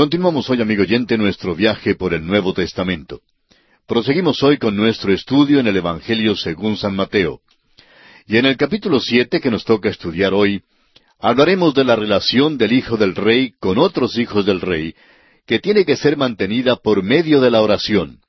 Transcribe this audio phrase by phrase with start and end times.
[0.00, 3.20] Continuamos hoy, amigo oyente, nuestro viaje por el Nuevo Testamento.
[3.86, 7.42] Proseguimos hoy con nuestro estudio en el Evangelio según San Mateo.
[8.26, 10.62] Y en el capítulo siete que nos toca estudiar hoy,
[11.18, 14.94] hablaremos de la relación del Hijo del Rey con otros hijos del Rey,
[15.46, 18.20] que tiene que ser mantenida por medio de la oración.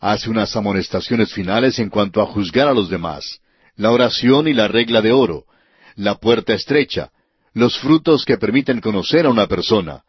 [0.00, 3.38] Hace unas amonestaciones finales en cuanto a juzgar a los demás,
[3.76, 5.44] la oración y la regla de oro,
[5.94, 7.12] la puerta estrecha,
[7.54, 10.02] los frutos que permiten conocer a una persona,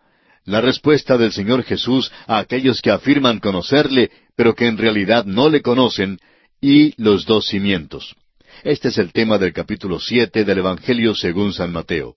[0.45, 5.49] la respuesta del Señor Jesús a aquellos que afirman conocerle, pero que en realidad no
[5.49, 6.19] le conocen,
[6.61, 8.15] y los dos cimientos.
[8.63, 12.15] Este es el tema del capítulo siete del Evangelio según San Mateo.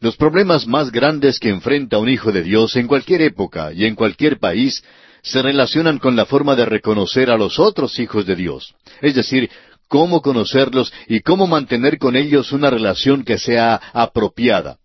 [0.00, 3.94] Los problemas más grandes que enfrenta un hijo de Dios en cualquier época y en
[3.94, 4.82] cualquier país
[5.22, 9.50] se relacionan con la forma de reconocer a los otros hijos de Dios, es decir,
[9.88, 14.78] cómo conocerlos y cómo mantener con ellos una relación que sea apropiada.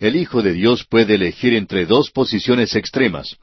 [0.00, 3.36] El Hijo de Dios puede elegir entre dos posiciones extremas.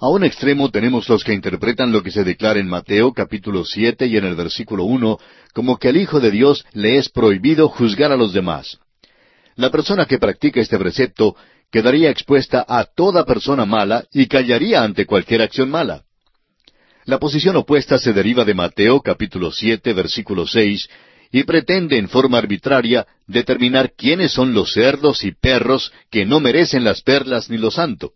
[0.00, 4.06] A un extremo tenemos los que interpretan lo que se declara en Mateo capítulo siete
[4.06, 5.18] y en el versículo uno
[5.52, 8.78] como que al Hijo de Dios le es prohibido juzgar a los demás.
[9.54, 11.36] La persona que practica este precepto
[11.70, 16.02] quedaría expuesta a toda persona mala y callaría ante cualquier acción mala.
[17.04, 20.88] La posición opuesta se deriva de Mateo capítulo siete versículo seis
[21.32, 26.84] y pretende en forma arbitraria determinar quiénes son los cerdos y perros que no merecen
[26.84, 28.12] las perlas ni lo santo.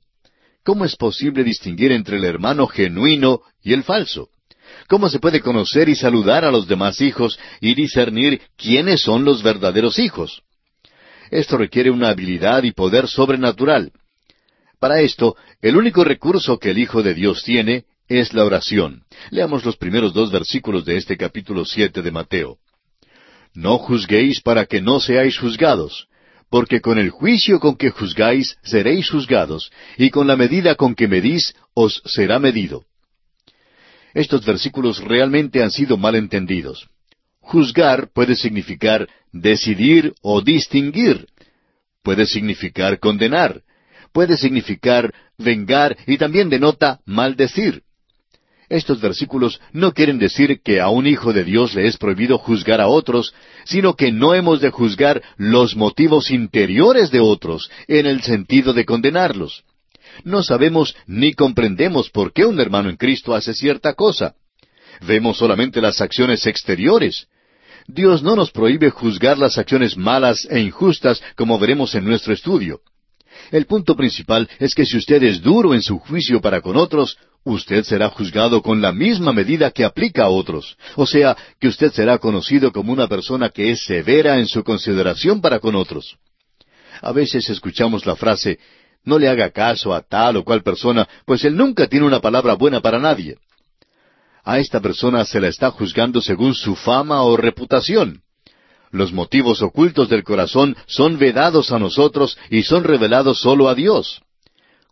[0.62, 4.28] ¿Cómo es posible distinguir entre el hermano genuino y el falso?
[4.88, 9.42] ¿Cómo se puede conocer y saludar a los demás hijos y discernir quiénes son los
[9.42, 10.42] verdaderos hijos?
[11.30, 13.92] Esto requiere una habilidad y poder sobrenatural.
[14.78, 19.04] Para esto, el único recurso que el Hijo de Dios tiene es la oración.
[19.30, 22.58] Leamos los primeros dos versículos de este capítulo siete de Mateo.
[23.56, 26.08] No juzguéis para que no seáis juzgados,
[26.50, 31.08] porque con el juicio con que juzgáis seréis juzgados, y con la medida con que
[31.08, 32.84] medís os será medido.
[34.12, 36.86] Estos versículos realmente han sido mal entendidos.
[37.40, 41.26] Juzgar puede significar decidir o distinguir.
[42.02, 43.62] Puede significar condenar.
[44.12, 47.82] Puede significar vengar y también denota maldecir.
[48.68, 52.80] Estos versículos no quieren decir que a un hijo de Dios le es prohibido juzgar
[52.80, 53.32] a otros,
[53.64, 58.84] sino que no hemos de juzgar los motivos interiores de otros, en el sentido de
[58.84, 59.62] condenarlos.
[60.24, 64.34] No sabemos ni comprendemos por qué un hermano en Cristo hace cierta cosa.
[65.06, 67.28] Vemos solamente las acciones exteriores.
[67.86, 72.80] Dios no nos prohíbe juzgar las acciones malas e injustas como veremos en nuestro estudio.
[73.52, 77.16] El punto principal es que si usted es duro en su juicio para con otros,
[77.46, 80.76] usted será juzgado con la misma medida que aplica a otros.
[80.96, 85.40] O sea, que usted será conocido como una persona que es severa en su consideración
[85.40, 86.16] para con otros.
[87.00, 88.58] A veces escuchamos la frase,
[89.04, 92.54] no le haga caso a tal o cual persona, pues él nunca tiene una palabra
[92.54, 93.36] buena para nadie.
[94.42, 98.22] A esta persona se la está juzgando según su fama o reputación.
[98.90, 104.20] Los motivos ocultos del corazón son vedados a nosotros y son revelados solo a Dios.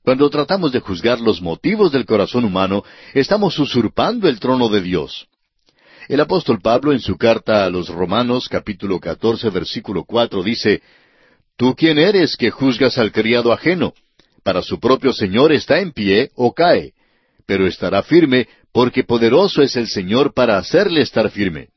[0.05, 2.85] Cuando tratamos de juzgar los motivos del corazón humano,
[3.15, 5.27] estamos usurpando el trono de Dios.
[6.09, 10.83] El apóstol Pablo en su carta a los Romanos capítulo 14 versículo 4 dice,
[11.57, 13.95] ¿Tú quién eres que juzgas al criado ajeno?
[14.43, 16.93] Para su propio Señor está en pie o cae,
[17.47, 21.69] pero estará firme porque poderoso es el Señor para hacerle estar firme.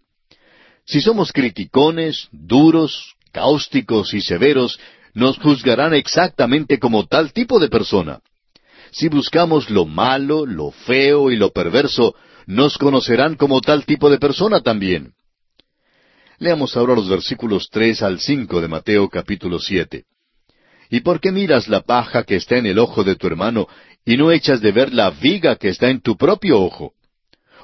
[0.86, 4.78] Si somos criticones, duros, cáusticos y severos,
[5.18, 8.20] nos juzgarán exactamente como tal tipo de persona.
[8.92, 12.14] Si buscamos lo malo, lo feo y lo perverso,
[12.46, 15.14] nos conocerán como tal tipo de persona también.
[16.38, 20.04] Leamos ahora los versículos tres al cinco de Mateo capítulo siete.
[20.92, 23.68] ¿Y por qué miras la paja que está en el ojo de tu hermano
[24.06, 26.94] y no echas de ver la viga que está en tu propio ojo?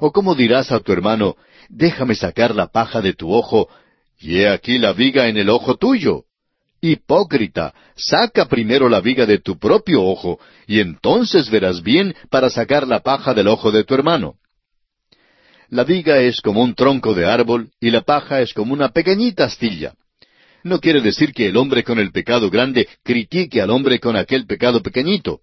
[0.00, 1.36] ¿O cómo dirás a tu hermano,
[1.68, 3.68] déjame sacar la paja de tu ojo,
[4.18, 6.24] y he aquí la viga en el ojo tuyo.
[6.84, 12.86] Hipócrita, saca primero la viga de tu propio ojo, y entonces verás bien para sacar
[12.86, 14.34] la paja del ojo de tu hermano.
[15.70, 19.44] La viga es como un tronco de árbol, y la paja es como una pequeñita
[19.44, 19.94] astilla.
[20.62, 24.44] No quiere decir que el hombre con el pecado grande critique al hombre con aquel
[24.44, 25.40] pecado pequeñito.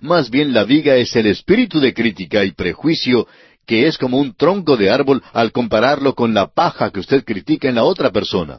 [0.00, 3.28] Más bien la viga es el espíritu de crítica y prejuicio
[3.68, 7.68] que es como un tronco de árbol al compararlo con la paja que usted critica
[7.68, 8.58] en la otra persona.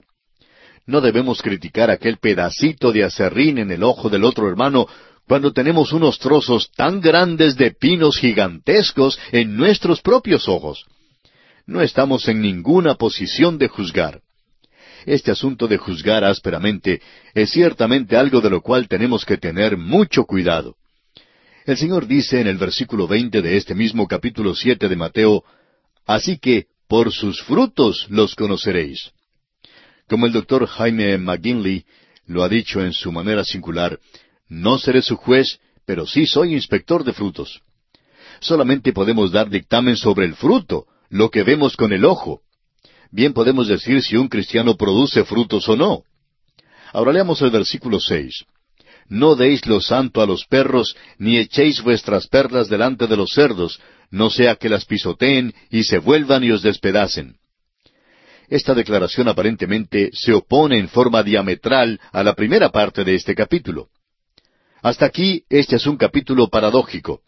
[0.86, 4.88] No debemos criticar aquel pedacito de acerrín en el ojo del otro hermano
[5.28, 10.86] cuando tenemos unos trozos tan grandes de pinos gigantescos en nuestros propios ojos.
[11.66, 14.22] No estamos en ninguna posición de juzgar.
[15.06, 17.02] Este asunto de juzgar ásperamente
[17.34, 20.76] es ciertamente algo de lo cual tenemos que tener mucho cuidado.
[21.66, 25.44] El Señor dice en el versículo veinte de este mismo capítulo siete de Mateo,
[26.06, 29.12] Así que por sus frutos los conoceréis.
[30.08, 31.86] Como el doctor Jaime McGinley
[32.26, 34.00] lo ha dicho en su manera singular,
[34.50, 37.62] no seré su juez, pero sí soy inspector de frutos.
[38.40, 42.42] Solamente podemos dar dictamen sobre el fruto, lo que vemos con el ojo.
[43.12, 46.04] Bien podemos decir si un cristiano produce frutos o no.
[46.92, 48.46] Ahora leamos el versículo seis.
[49.08, 53.80] No deis lo santo a los perros, ni echéis vuestras perlas delante de los cerdos,
[54.10, 57.38] no sea que las pisoteen y se vuelvan y os despedacen.
[58.54, 63.88] Esta declaración aparentemente se opone en forma diametral a la primera parte de este capítulo.
[64.84, 67.22] Hasta aquí este es un capítulo paradójico.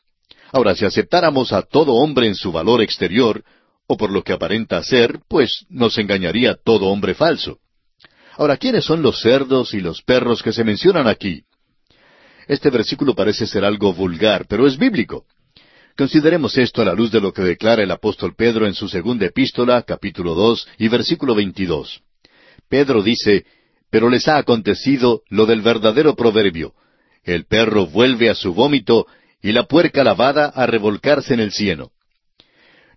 [0.52, 3.44] Ahora, si aceptáramos a todo hombre en su valor exterior,
[3.88, 7.58] o por lo que aparenta ser, pues nos engañaría todo hombre falso.
[8.38, 11.44] Ahora, ¿quiénes son los cerdos y los perros que se mencionan aquí?
[12.48, 15.26] Este versículo parece ser algo vulgar, pero es bíblico.
[15.98, 19.28] Consideremos esto a la luz de lo que declara el apóstol Pedro en su segunda
[19.28, 22.02] epístola, capítulo dos y versículo veintidós.
[22.68, 23.46] Pedro dice,
[23.90, 26.74] Pero les ha acontecido lo del verdadero proverbio.
[27.24, 29.08] El perro vuelve a su vómito
[29.42, 31.92] y la puerca lavada a revolcarse en el cieno.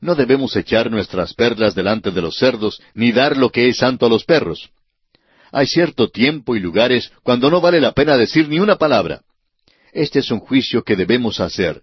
[0.01, 4.07] No debemos echar nuestras perlas delante de los cerdos, ni dar lo que es santo
[4.07, 4.71] a los perros.
[5.53, 9.23] Hay cierto tiempo y lugares cuando no vale la pena decir ni una palabra.
[9.93, 11.83] Este es un juicio que debemos hacer.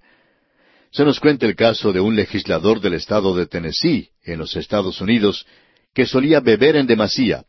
[0.96, 5.02] Se nos cuenta el caso de un legislador del estado de Tennessee, en los Estados
[5.02, 5.46] Unidos,
[5.94, 7.44] que solía beber en demasía.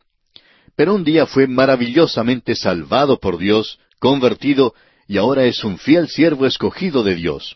[0.75, 4.73] Pero un día fue maravillosamente salvado por Dios, convertido,
[5.07, 7.55] y ahora es un fiel siervo escogido de Dios.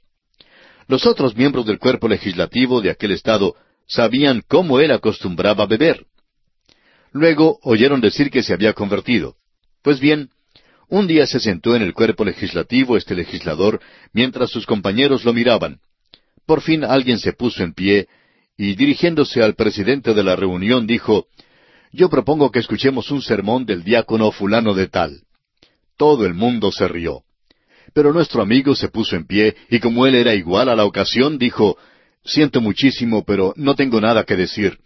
[0.87, 6.05] Los otros miembros del cuerpo legislativo de aquel estado sabían cómo él acostumbraba beber.
[7.11, 9.35] Luego oyeron decir que se había convertido.
[9.81, 10.29] Pues bien,
[10.91, 13.79] un día se sentó en el cuerpo legislativo este legislador
[14.11, 15.79] mientras sus compañeros lo miraban.
[16.45, 18.09] Por fin alguien se puso en pie
[18.57, 21.27] y dirigiéndose al presidente de la reunión dijo,
[21.93, 25.21] Yo propongo que escuchemos un sermón del diácono fulano de tal.
[25.95, 27.23] Todo el mundo se rió.
[27.93, 31.37] Pero nuestro amigo se puso en pie y como él era igual a la ocasión,
[31.37, 31.77] dijo,
[32.25, 34.77] Siento muchísimo, pero no tengo nada que decir.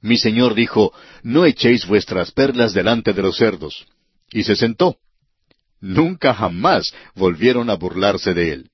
[0.00, 3.86] Mi señor dijo, No echéis vuestras perlas delante de los cerdos.
[4.32, 4.96] Y se sentó.
[5.80, 8.70] Nunca jamás volvieron a burlarse de él.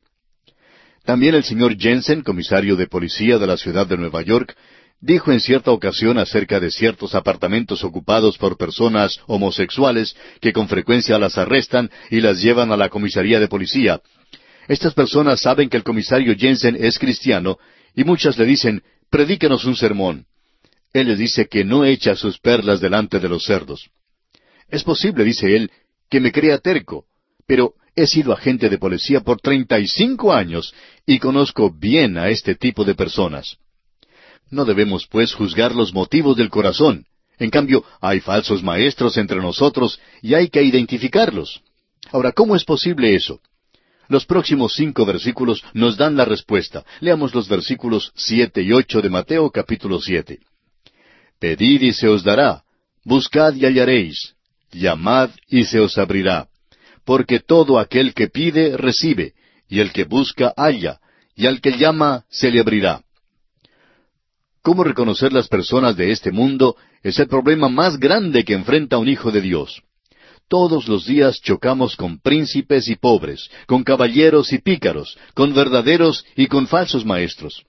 [1.04, 4.56] También el señor Jensen, comisario de policía de la ciudad de Nueva York,
[5.00, 11.18] dijo en cierta ocasión acerca de ciertos apartamentos ocupados por personas homosexuales que con frecuencia
[11.18, 14.00] las arrestan y las llevan a la comisaría de policía.
[14.66, 17.58] Estas personas saben que el comisario Jensen es cristiano
[17.94, 20.26] y muchas le dicen, predíquenos un sermón.
[20.92, 23.90] Él les dice que no echa sus perlas delante de los cerdos.
[24.68, 25.70] Es posible, dice él,
[26.10, 27.04] que me crea terco,
[27.46, 30.74] pero he sido agente de policía por treinta y cinco años
[31.06, 33.56] y conozco bien a este tipo de personas.
[34.50, 37.06] No debemos, pues, juzgar los motivos del corazón.
[37.38, 41.62] En cambio, hay falsos maestros entre nosotros y hay que identificarlos.
[42.12, 43.40] Ahora, ¿cómo es posible eso?
[44.08, 46.84] Los próximos cinco versículos nos dan la respuesta.
[47.00, 50.38] Leamos los versículos siete y ocho de Mateo capítulo siete.
[51.40, 52.62] Pedid y se os dará,
[53.04, 54.35] buscad y hallaréis,
[54.72, 56.48] llamad y se os abrirá.
[57.04, 59.34] Porque todo aquel que pide, recibe,
[59.68, 61.00] y el que busca, halla,
[61.34, 63.02] y al que llama, se le abrirá.
[64.62, 69.08] ¿Cómo reconocer las personas de este mundo es el problema más grande que enfrenta un
[69.08, 69.82] hijo de Dios?
[70.48, 76.46] Todos los días chocamos con príncipes y pobres, con caballeros y pícaros, con verdaderos y
[76.46, 77.64] con falsos maestros.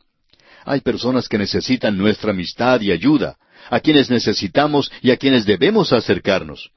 [0.65, 3.37] Hay personas que necesitan nuestra amistad y ayuda,
[3.69, 6.71] a quienes necesitamos y a quienes debemos acercarnos.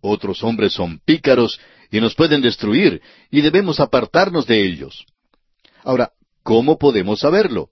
[0.00, 1.60] Otros hombres son pícaros
[1.90, 3.00] y nos pueden destruir
[3.30, 5.04] y debemos apartarnos de ellos.
[5.82, 6.12] Ahora,
[6.42, 7.70] ¿cómo podemos saberlo?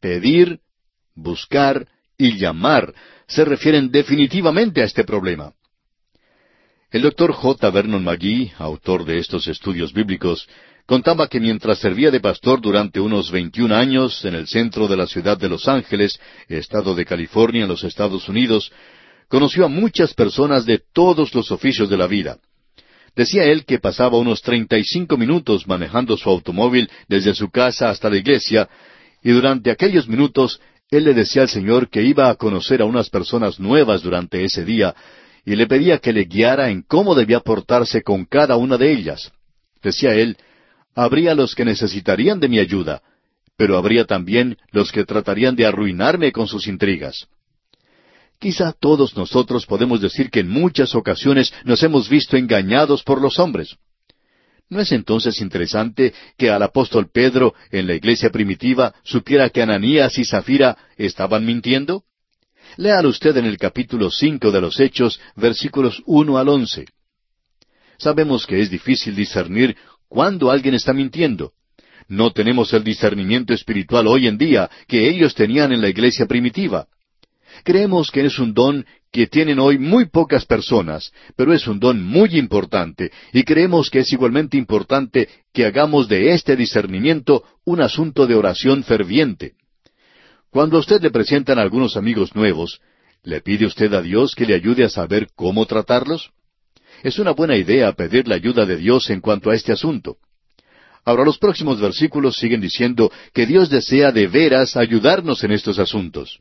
[0.00, 0.60] Pedir,
[1.14, 2.94] buscar y llamar
[3.26, 5.52] se refieren definitivamente a este problema.
[6.90, 7.70] El doctor J.
[7.70, 10.48] Vernon McGee, autor de estos estudios bíblicos,
[10.86, 15.06] contaba que mientras servía de pastor durante unos 21 años en el centro de la
[15.06, 16.18] ciudad de Los Ángeles,
[16.48, 18.72] estado de California, en los Estados Unidos,
[19.30, 22.38] conoció a muchas personas de todos los oficios de la vida.
[23.14, 27.90] Decía él que pasaba unos treinta y cinco minutos manejando su automóvil desde su casa
[27.90, 28.68] hasta la iglesia,
[29.22, 30.60] y durante aquellos minutos
[30.90, 34.64] él le decía al Señor que iba a conocer a unas personas nuevas durante ese
[34.64, 34.96] día,
[35.44, 39.30] y le pedía que le guiara en cómo debía portarse con cada una de ellas.
[39.80, 40.36] Decía él,
[40.96, 43.00] habría los que necesitarían de mi ayuda,
[43.56, 47.28] pero habría también los que tratarían de arruinarme con sus intrigas.
[48.40, 53.38] Quizá todos nosotros podemos decir que en muchas ocasiones nos hemos visto engañados por los
[53.38, 53.76] hombres.
[54.70, 60.16] ¿No es entonces interesante que al apóstol Pedro en la iglesia primitiva supiera que Ananías
[60.16, 62.04] y Zafira estaban mintiendo?
[62.78, 66.86] Léalo usted en el capítulo cinco de los Hechos, versículos uno al once.
[67.98, 69.76] Sabemos que es difícil discernir
[70.08, 71.52] cuándo alguien está mintiendo.
[72.08, 76.86] No tenemos el discernimiento espiritual hoy en día que ellos tenían en la iglesia primitiva.
[77.64, 82.02] Creemos que es un don que tienen hoy muy pocas personas, pero es un don
[82.02, 88.26] muy importante, y creemos que es igualmente importante que hagamos de este discernimiento un asunto
[88.26, 89.54] de oración ferviente.
[90.50, 92.80] Cuando a usted le presentan algunos amigos nuevos,
[93.22, 96.30] ¿le pide usted a Dios que le ayude a saber cómo tratarlos?
[97.02, 100.18] Es una buena idea pedir la ayuda de Dios en cuanto a este asunto.
[101.04, 106.40] Ahora los próximos versículos siguen diciendo que Dios desea de veras ayudarnos en estos asuntos.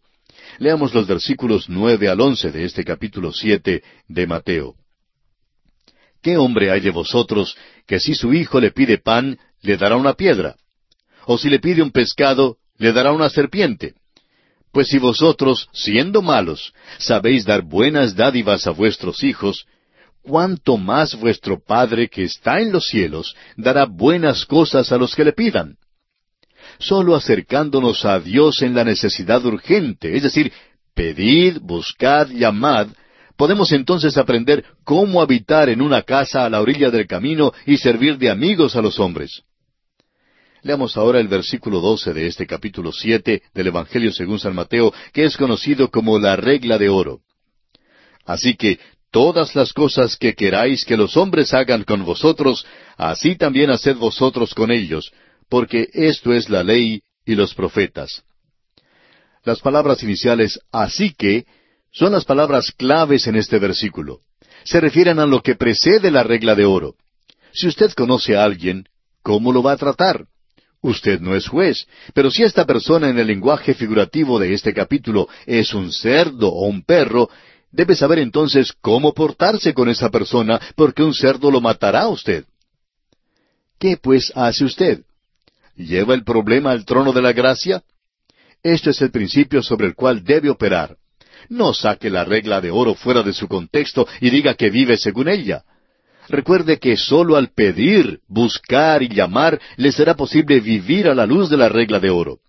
[0.59, 4.75] Leamos los versículos nueve al once de este capítulo siete de Mateo.
[6.21, 7.55] ¿Qué hombre hay de vosotros
[7.87, 10.57] que si su hijo le pide pan, le dará una piedra?
[11.25, 13.93] ¿O si le pide un pescado, le dará una serpiente?
[14.73, 19.65] Pues si vosotros, siendo malos, sabéis dar buenas dádivas a vuestros hijos,
[20.21, 25.23] cuánto más vuestro Padre que está en los cielos dará buenas cosas a los que
[25.23, 25.77] le pidan.
[26.79, 30.51] Solo acercándonos a Dios en la necesidad urgente, es decir,
[30.95, 32.88] pedid, buscad, llamad,
[33.36, 38.17] podemos entonces aprender cómo habitar en una casa a la orilla del camino y servir
[38.17, 39.43] de amigos a los hombres.
[40.62, 45.25] Leamos ahora el versículo doce de este capítulo siete del Evangelio según San Mateo, que
[45.25, 47.19] es conocido como la regla de oro.
[48.25, 48.79] Así que
[49.12, 52.65] todas las cosas que queráis que los hombres hagan con vosotros,
[52.98, 55.12] así también haced vosotros con ellos,
[55.50, 58.24] porque esto es la ley y los profetas.
[59.44, 61.46] Las palabras iniciales así que
[61.91, 64.22] son las palabras claves en este versículo.
[64.63, 66.96] Se refieren a lo que precede la regla de oro.
[67.51, 68.86] Si usted conoce a alguien,
[69.24, 70.25] ¿cómo lo va a tratar?
[70.82, 75.27] Usted no es juez, pero si esta persona en el lenguaje figurativo de este capítulo
[75.46, 77.29] es un cerdo o un perro,
[77.72, 82.46] debe saber entonces cómo portarse con esa persona, porque un cerdo lo matará a usted.
[83.77, 85.03] ¿Qué pues hace usted?
[85.79, 87.81] ¿Lleva el problema al trono de la gracia?
[88.62, 90.98] Este es el principio sobre el cual debe operar.
[91.48, 95.29] No saque la regla de oro fuera de su contexto y diga que vive según
[95.29, 95.63] ella.
[96.27, 101.50] Recuerde que sólo al pedir, buscar y llamar le será posible vivir a la luz
[101.50, 102.39] de la regla de oro.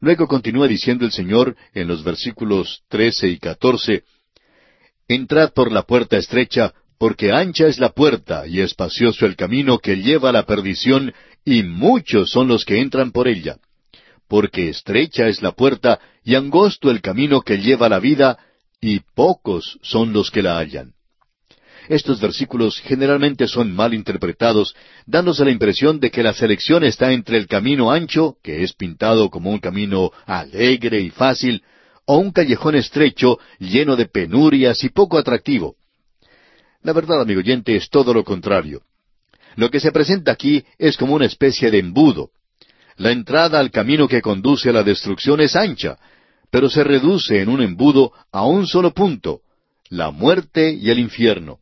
[0.00, 4.04] Luego continúa diciendo el Señor en los versículos trece y catorce
[5.06, 9.96] Entrad por la puerta estrecha, porque ancha es la puerta y espacioso el camino que
[9.96, 11.12] lleva a la perdición,
[11.44, 13.58] y muchos son los que entran por ella.
[14.28, 18.38] Porque estrecha es la puerta y angosto el camino que lleva a la vida,
[18.80, 20.92] y pocos son los que la hallan.
[21.88, 24.74] Estos versículos generalmente son mal interpretados,
[25.06, 29.30] dándose la impresión de que la selección está entre el camino ancho, que es pintado
[29.30, 31.62] como un camino alegre y fácil,
[32.04, 35.76] o un callejón estrecho, lleno de penurias y poco atractivo.
[36.86, 38.82] La verdad, amigo oyente, es todo lo contrario.
[39.56, 42.30] Lo que se presenta aquí es como una especie de embudo.
[42.96, 45.98] La entrada al camino que conduce a la destrucción es ancha,
[46.48, 49.40] pero se reduce en un embudo a un solo punto,
[49.88, 51.58] la muerte y el infierno.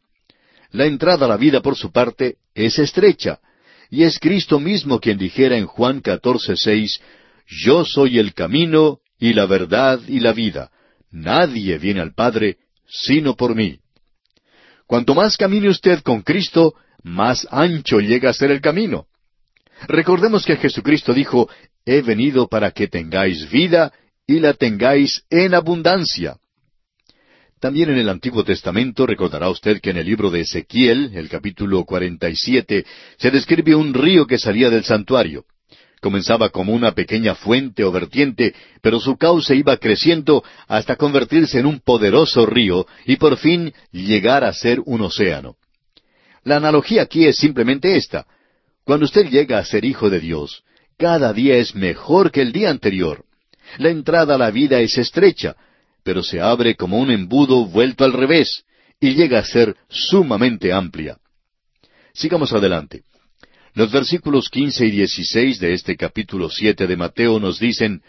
[0.72, 3.40] La entrada a la vida, por su parte, es estrecha,
[3.88, 7.00] y es Cristo mismo quien dijera en Juan 14, seis,
[7.46, 10.70] Yo soy el camino y la verdad y la vida.
[11.10, 13.78] Nadie viene al Padre sino por mí.
[14.86, 19.06] Cuanto más camine usted con Cristo, más ancho llega a ser el camino.
[19.88, 21.48] Recordemos que Jesucristo dijo,
[21.84, 23.92] He venido para que tengáis vida
[24.26, 26.36] y la tengáis en abundancia.
[27.60, 31.84] También en el Antiguo Testamento recordará usted que en el libro de Ezequiel, el capítulo
[31.84, 32.84] 47,
[33.16, 35.44] se describe un río que salía del santuario.
[36.04, 41.64] Comenzaba como una pequeña fuente o vertiente, pero su cauce iba creciendo hasta convertirse en
[41.64, 45.56] un poderoso río y por fin llegar a ser un océano.
[46.42, 48.26] La analogía aquí es simplemente esta.
[48.84, 50.62] Cuando usted llega a ser hijo de Dios,
[50.98, 53.24] cada día es mejor que el día anterior.
[53.78, 55.56] La entrada a la vida es estrecha,
[56.02, 58.64] pero se abre como un embudo vuelto al revés,
[59.00, 61.16] y llega a ser sumamente amplia.
[62.12, 63.04] Sigamos adelante.
[63.74, 68.02] Los versículos quince y dieciséis de este capítulo siete de Mateo nos dicen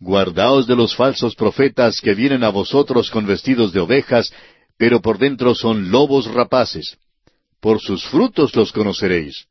[0.00, 4.30] Guardaos de los falsos profetas que vienen a vosotros con vestidos de ovejas,
[4.76, 6.98] pero por dentro son lobos rapaces.
[7.58, 9.46] Por sus frutos los conoceréis.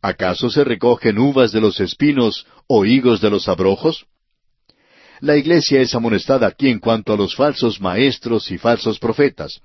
[0.00, 4.06] ¿Acaso se recogen uvas de los espinos o higos de los abrojos?
[5.20, 9.60] La iglesia es amonestada aquí en cuanto a los falsos maestros y falsos profetas.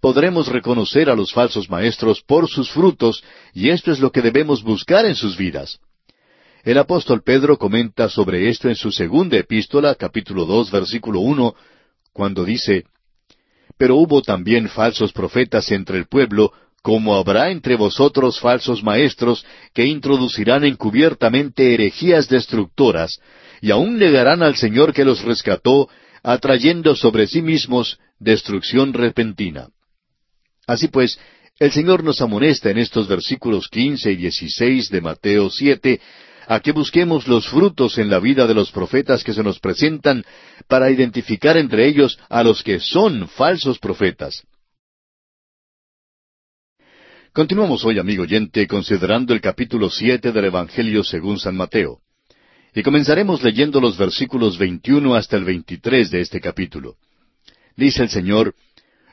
[0.00, 3.24] Podremos reconocer a los falsos maestros por sus frutos,
[3.54, 5.80] y esto es lo que debemos buscar en sus vidas.
[6.64, 11.54] El apóstol Pedro comenta sobre esto en su segunda epístola, capítulo dos, versículo uno,
[12.12, 12.84] cuando dice,
[13.78, 19.86] Pero hubo también falsos profetas entre el pueblo, como habrá entre vosotros falsos maestros que
[19.86, 23.20] introducirán encubiertamente herejías destructoras,
[23.60, 25.88] y aun negarán al Señor que los rescató,
[26.22, 29.68] atrayendo sobre sí mismos destrucción repentina.
[30.66, 31.18] Así pues,
[31.58, 36.00] el Señor nos amonesta en estos versículos quince y dieciséis de Mateo siete
[36.48, 40.24] a que busquemos los frutos en la vida de los profetas que se nos presentan
[40.68, 44.42] para identificar entre ellos a los que son falsos profetas.
[47.32, 52.00] Continuamos hoy, amigo oyente, considerando el capítulo siete del Evangelio según San Mateo.
[52.74, 56.96] Y comenzaremos leyendo los versículos 21 hasta el 23 de este capítulo.
[57.76, 58.54] Dice el Señor,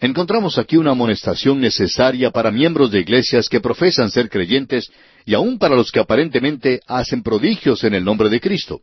[0.00, 4.92] Encontramos aquí una amonestación necesaria para miembros de iglesias que profesan ser creyentes
[5.26, 8.82] y aun para los que aparentemente hacen prodigios en el nombre de Cristo.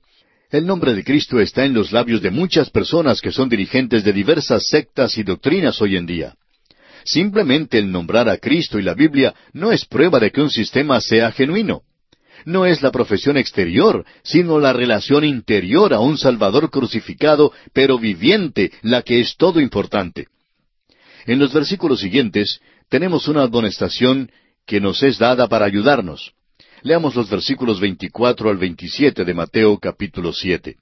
[0.52, 4.12] El nombre de Cristo está en los labios de muchas personas que son dirigentes de
[4.12, 6.36] diversas sectas y doctrinas hoy en día.
[7.06, 11.00] Simplemente el nombrar a Cristo y la Biblia no es prueba de que un sistema
[11.00, 11.84] sea genuino.
[12.44, 18.72] No es la profesión exterior, sino la relación interior a un Salvador crucificado, pero viviente,
[18.82, 20.28] la que es todo importante.
[21.26, 24.32] En los versículos siguientes tenemos una admonestación
[24.66, 26.34] que nos es dada para ayudarnos.
[26.84, 30.76] Leamos los versículos 24 al 27 de Mateo capítulo 7.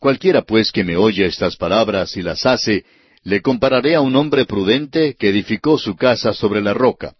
[0.00, 2.84] Cualquiera pues que me oye estas palabras y las hace,
[3.22, 7.14] le compararé a un hombre prudente que edificó su casa sobre la roca.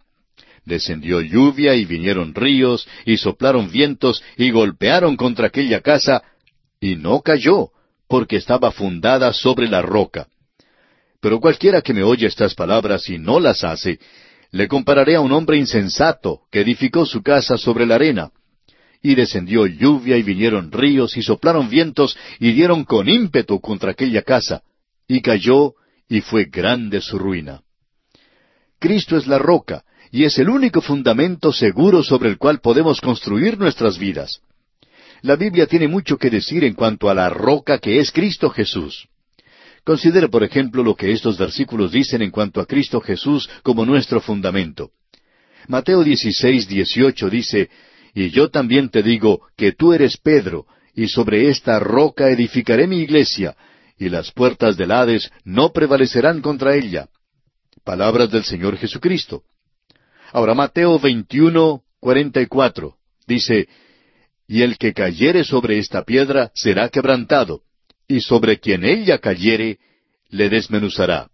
[0.64, 6.22] Descendió lluvia y vinieron ríos y soplaron vientos y golpearon contra aquella casa,
[6.80, 7.68] y no cayó,
[8.08, 10.26] porque estaba fundada sobre la roca.
[11.24, 13.98] Pero cualquiera que me oye estas palabras y no las hace,
[14.50, 18.30] le compararé a un hombre insensato que edificó su casa sobre la arena.
[19.00, 24.20] Y descendió lluvia y vinieron ríos y soplaron vientos y dieron con ímpetu contra aquella
[24.20, 24.64] casa.
[25.08, 25.72] Y cayó
[26.10, 27.62] y fue grande su ruina.
[28.78, 33.58] Cristo es la roca y es el único fundamento seguro sobre el cual podemos construir
[33.58, 34.42] nuestras vidas.
[35.22, 39.08] La Biblia tiene mucho que decir en cuanto a la roca que es Cristo Jesús.
[39.84, 44.20] Considere, por ejemplo, lo que estos versículos dicen en cuanto a Cristo Jesús como nuestro
[44.20, 44.90] fundamento.
[45.68, 47.70] Mateo 16, 18 dice,
[48.14, 52.98] Y yo también te digo que tú eres Pedro, y sobre esta roca edificaré mi
[52.98, 53.56] iglesia,
[53.98, 57.08] y las puertas del Hades no prevalecerán contra ella.
[57.84, 59.42] Palabras del Señor Jesucristo.
[60.32, 63.68] Ahora Mateo 21, 44 dice,
[64.48, 67.62] Y el que cayere sobre esta piedra será quebrantado,
[68.08, 69.78] y sobre quien ella cayere,
[70.28, 71.28] le desmenuzará.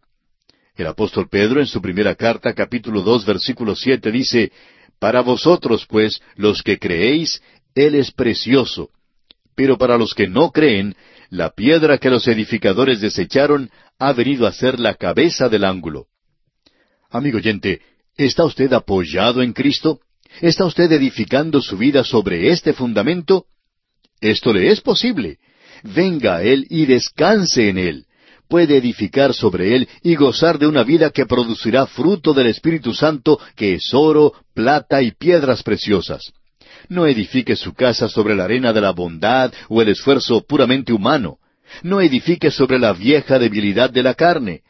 [0.76, 4.52] El apóstol Pedro en su primera carta, capítulo dos, versículo siete, dice,
[4.98, 7.42] Para vosotros, pues, los que creéis,
[7.74, 8.90] Él es precioso.
[9.56, 10.94] Pero para los que no creen,
[11.28, 16.06] la piedra que los edificadores desecharon ha venido a ser la cabeza del ángulo.
[17.11, 17.80] Amigo oyente,
[18.16, 20.00] ¿está usted apoyado en Cristo?
[20.40, 23.46] ¿Está usted edificando su vida sobre este fundamento?
[24.20, 25.38] Esto le es posible
[25.83, 28.05] venga a Él y descanse en Él.
[28.49, 33.38] Puede edificar sobre Él y gozar de una vida que producirá fruto del Espíritu Santo,
[33.55, 36.33] que es oro, plata y piedras preciosas.
[36.88, 41.38] No edifique su casa sobre la arena de la bondad o el esfuerzo puramente humano.
[41.83, 44.62] No edifique sobre la vieja debilidad de la carne.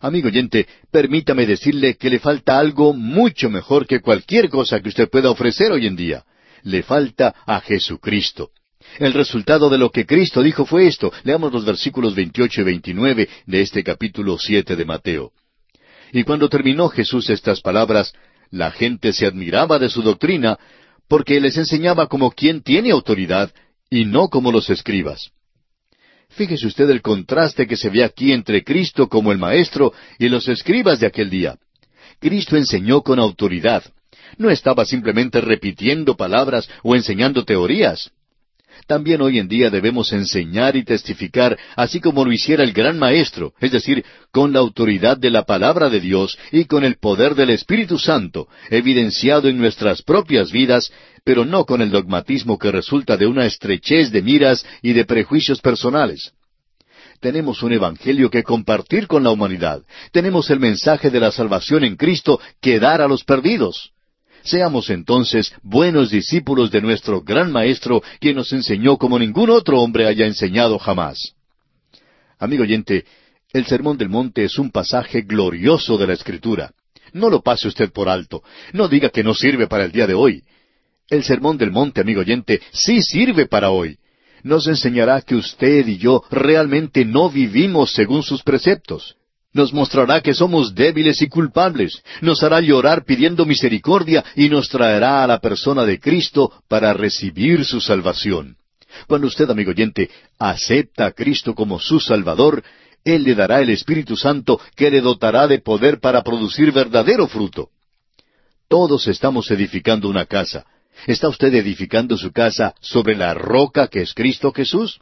[0.00, 5.08] Amigo oyente, permítame decirle que le falta algo mucho mejor que cualquier cosa que usted
[5.08, 6.24] pueda ofrecer hoy en día.
[6.62, 8.50] Le falta a Jesucristo.
[8.98, 11.12] El resultado de lo que Cristo dijo fue esto.
[11.24, 15.32] Leamos los versículos 28 y 29 de este capítulo 7 de Mateo.
[16.12, 18.12] Y cuando terminó Jesús estas palabras,
[18.50, 20.58] la gente se admiraba de su doctrina,
[21.08, 23.52] porque les enseñaba como quien tiene autoridad
[23.90, 25.32] y no como los escribas.
[26.28, 30.48] Fíjese usted el contraste que se ve aquí entre Cristo como el Maestro y los
[30.48, 31.58] escribas de aquel día.
[32.20, 33.82] Cristo enseñó con autoridad.
[34.38, 38.12] No estaba simplemente repitiendo palabras o enseñando teorías.
[38.86, 43.54] También hoy en día debemos enseñar y testificar, así como lo hiciera el gran Maestro,
[43.60, 47.50] es decir, con la autoridad de la palabra de Dios y con el poder del
[47.50, 50.92] Espíritu Santo, evidenciado en nuestras propias vidas,
[51.24, 55.62] pero no con el dogmatismo que resulta de una estrechez de miras y de prejuicios
[55.62, 56.32] personales.
[57.20, 59.80] Tenemos un Evangelio que compartir con la humanidad.
[60.12, 63.93] Tenemos el mensaje de la salvación en Cristo que dar a los perdidos.
[64.44, 70.06] Seamos entonces buenos discípulos de nuestro gran Maestro, quien nos enseñó como ningún otro hombre
[70.06, 71.32] haya enseñado jamás.
[72.38, 73.06] Amigo oyente,
[73.54, 76.72] el Sermón del Monte es un pasaje glorioso de la Escritura.
[77.14, 78.42] No lo pase usted por alto.
[78.74, 80.42] No diga que no sirve para el día de hoy.
[81.08, 83.98] El Sermón del Monte, amigo oyente, sí sirve para hoy.
[84.42, 89.16] Nos enseñará que usted y yo realmente no vivimos según sus preceptos
[89.54, 95.22] nos mostrará que somos débiles y culpables, nos hará llorar pidiendo misericordia y nos traerá
[95.22, 98.56] a la persona de Cristo para recibir su salvación.
[99.06, 102.62] Cuando usted, amigo oyente, acepta a Cristo como su Salvador,
[103.04, 107.70] Él le dará el Espíritu Santo que le dotará de poder para producir verdadero fruto.
[108.68, 110.66] Todos estamos edificando una casa.
[111.06, 115.00] ¿Está usted edificando su casa sobre la roca que es Cristo Jesús?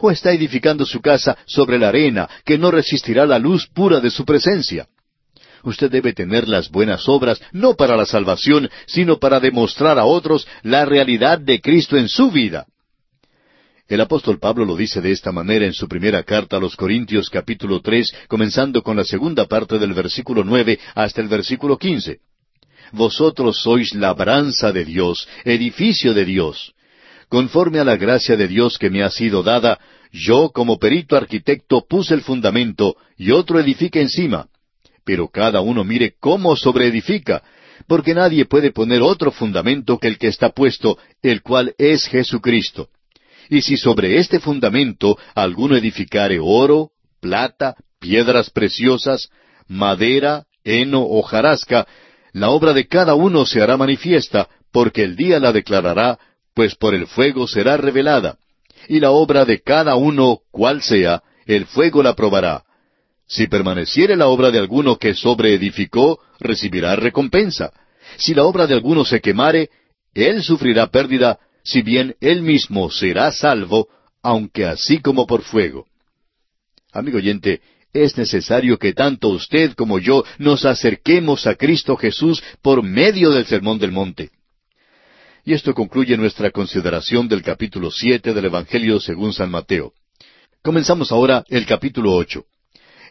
[0.00, 4.10] ¿O está edificando su casa sobre la arena, que no resistirá la luz pura de
[4.10, 4.86] su presencia?
[5.62, 10.46] Usted debe tener las buenas obras no para la salvación, sino para demostrar a otros
[10.62, 12.66] la realidad de Cristo en su vida.
[13.88, 17.30] El apóstol Pablo lo dice de esta manera en su primera carta a los Corintios
[17.30, 22.20] capítulo tres, comenzando con la segunda parte del versículo nueve hasta el versículo quince.
[22.92, 26.73] Vosotros sois labranza de Dios, edificio de Dios,
[27.34, 29.80] Conforme a la gracia de Dios que me ha sido dada,
[30.12, 34.46] yo como perito arquitecto puse el fundamento y otro edifica encima.
[35.04, 37.42] Pero cada uno mire cómo sobreedifica,
[37.88, 42.90] porque nadie puede poner otro fundamento que el que está puesto, el cual es Jesucristo.
[43.50, 49.28] Y si sobre este fundamento alguno edificare oro, plata, piedras preciosas,
[49.66, 51.84] madera, heno o jarasca,
[52.32, 56.20] la obra de cada uno se hará manifiesta, porque el día la declarará,
[56.54, 58.38] pues por el fuego será revelada,
[58.88, 62.64] y la obra de cada uno, cual sea, el fuego la probará.
[63.26, 67.72] Si permaneciere la obra de alguno que sobreedificó, recibirá recompensa.
[68.16, 69.70] Si la obra de alguno se quemare,
[70.14, 73.88] él sufrirá pérdida, si bien él mismo será salvo,
[74.22, 75.86] aunque así como por fuego.
[76.92, 77.60] Amigo oyente,
[77.92, 83.46] es necesario que tanto usted como yo nos acerquemos a Cristo Jesús por medio del
[83.46, 84.30] Sermón del Monte.
[85.46, 89.92] Y esto concluye nuestra consideración del capítulo siete del Evangelio según San Mateo.
[90.62, 92.46] Comenzamos ahora el capítulo ocho.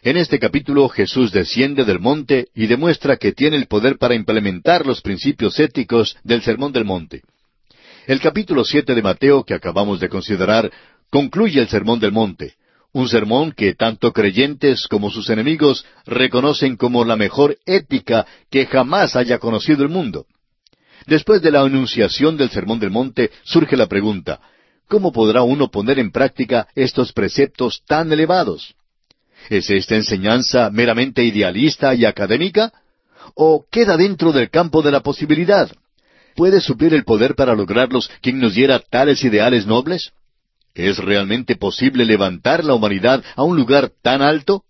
[0.02, 4.84] En este capítulo Jesús desciende del monte y demuestra que tiene el poder para implementar
[4.84, 7.22] los principios éticos del Sermón del Monte.
[8.08, 10.72] El capítulo siete de Mateo que acabamos de considerar
[11.10, 12.54] concluye el Sermón del Monte,
[12.92, 19.14] un sermón que tanto creyentes como sus enemigos reconocen como la mejor ética que jamás
[19.14, 20.26] haya conocido el mundo.
[21.06, 24.40] Después de la anunciación del Sermón del Monte surge la pregunta,
[24.88, 28.74] ¿cómo podrá uno poner en práctica estos preceptos tan elevados?
[29.50, 32.72] ¿Es esta enseñanza meramente idealista y académica?
[33.34, 35.70] ¿O queda dentro del campo de la posibilidad?
[36.34, 40.12] ¿Puede suplir el poder para lograrlos quien nos diera tales ideales nobles?
[40.74, 44.64] ¿Es realmente posible levantar la humanidad a un lugar tan alto?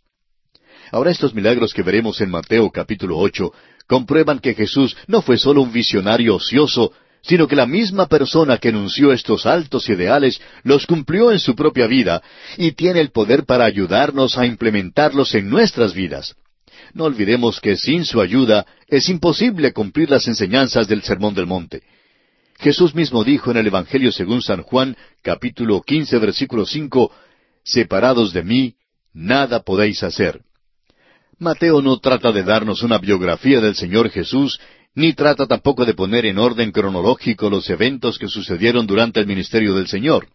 [0.91, 3.53] Ahora estos milagros que veremos en Mateo capítulo ocho
[3.87, 6.93] comprueban que Jesús no fue solo un visionario ocioso,
[7.23, 11.87] sino que la misma persona que enunció estos altos ideales los cumplió en su propia
[11.87, 12.23] vida
[12.59, 16.35] y tiene el poder para ayudarnos a implementarlos en nuestras vidas.
[16.93, 21.83] No olvidemos que sin su ayuda es imposible cumplir las enseñanzas del Sermón del Monte.
[22.59, 27.11] Jesús mismo dijo en el Evangelio según San Juan, capítulo quince, versículo cinco,
[27.65, 28.75] Separados de mí,
[29.15, 30.43] nada podéis hacer.
[31.39, 34.61] Mateo no trata de darnos una biografía del Señor Jesús,
[34.95, 39.75] ni trata tampoco de poner en orden cronológico los eventos que sucedieron durante el ministerio
[39.75, 40.29] del Señor.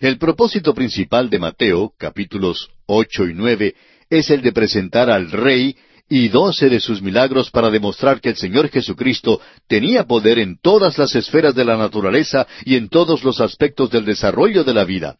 [0.00, 3.74] El propósito principal de Mateo, capítulos ocho y nueve,
[4.08, 5.76] es el de presentar al Rey
[6.08, 10.98] y doce de sus milagros para demostrar que el Señor Jesucristo tenía poder en todas
[10.98, 15.16] las esferas de la naturaleza y en todos los aspectos del desarrollo de la vida.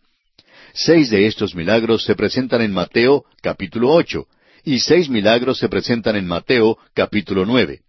[0.73, 4.27] Seis de estos milagros se presentan en Mateo capítulo ocho,
[4.65, 7.83] y seis milagros se presentan en Mateo capítulo nueve.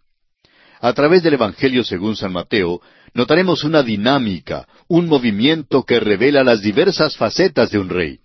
[0.82, 2.82] A través del Evangelio según San Mateo,
[3.14, 8.20] notaremos una dinámica, un movimiento que revela las diversas facetas de un rey.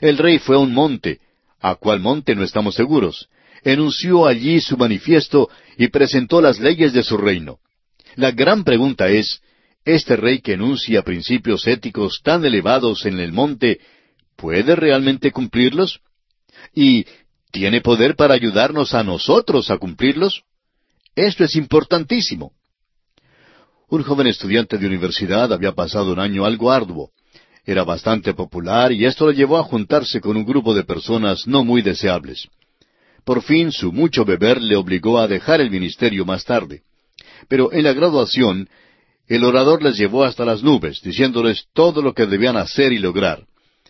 [0.00, 1.20] El rey fue a un monte,
[1.60, 3.28] a cuál monte no estamos seguros,
[3.62, 7.58] enunció allí su manifiesto y presentó las leyes de su reino.
[8.16, 9.40] La gran pregunta es,
[9.84, 13.80] este rey que enuncia principios éticos tan elevados en el monte,
[14.36, 16.00] ¿puede realmente cumplirlos?
[16.74, 17.06] ¿Y
[17.52, 20.42] tiene poder para ayudarnos a nosotros a cumplirlos?
[21.14, 22.52] Esto es importantísimo.
[23.88, 27.10] Un joven estudiante de universidad había pasado un año algo arduo.
[27.64, 31.62] Era bastante popular y esto le llevó a juntarse con un grupo de personas no
[31.62, 32.48] muy deseables.
[33.24, 36.82] Por fin su mucho beber le obligó a dejar el ministerio más tarde.
[37.48, 38.68] Pero en la graduación,
[39.28, 43.44] el orador les llevó hasta las nubes, diciéndoles todo lo que debían hacer y lograr.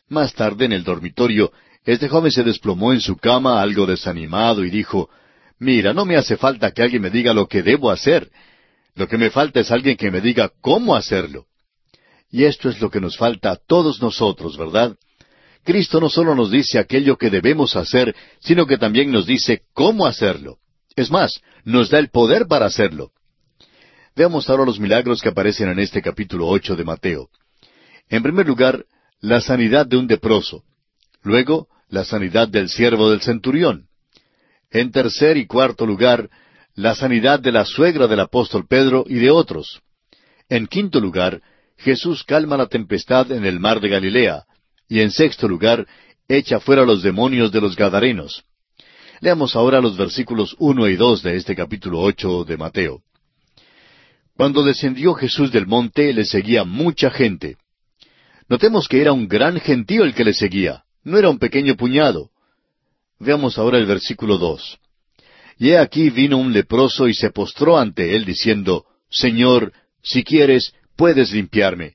[0.08, 1.52] Más tarde, en el dormitorio,
[1.84, 5.10] este joven se desplomó en su cama algo desanimado y dijo,
[5.58, 8.30] Mira, no me hace falta que alguien me diga lo que debo hacer.
[8.94, 11.46] Lo que me falta es alguien que me diga cómo hacerlo.
[12.30, 14.96] Y esto es lo que nos falta a todos nosotros, ¿verdad?
[15.64, 20.06] Cristo no solo nos dice aquello que debemos hacer, sino que también nos dice cómo
[20.06, 20.58] hacerlo.
[20.96, 23.12] Es más, nos da el poder para hacerlo.
[24.16, 27.28] Veamos ahora los milagros que aparecen en este capítulo ocho de Mateo.
[28.08, 28.84] En primer lugar,
[29.20, 30.64] la sanidad de un leproso.
[31.22, 33.86] Luego, la sanidad del siervo del centurión.
[34.70, 36.30] En tercer y cuarto lugar,
[36.74, 39.82] la sanidad de la suegra del apóstol Pedro y de otros.
[40.48, 41.42] En quinto lugar,
[41.76, 44.44] Jesús calma la tempestad en el mar de Galilea,
[44.88, 45.86] y en sexto lugar,
[46.28, 48.44] echa fuera los demonios de los Gadarenos.
[49.20, 53.02] Leamos ahora los versículos uno y dos de este capítulo ocho de Mateo.
[54.36, 57.56] Cuando descendió Jesús del monte, le seguía mucha gente.
[58.48, 62.30] Notemos que era un gran gentío el que le seguía, no era un pequeño puñado.
[63.18, 64.78] Veamos ahora el versículo dos.
[65.58, 70.74] Y he aquí vino un leproso y se postró ante él, diciendo, Señor, si quieres,
[70.96, 71.94] puedes limpiarme.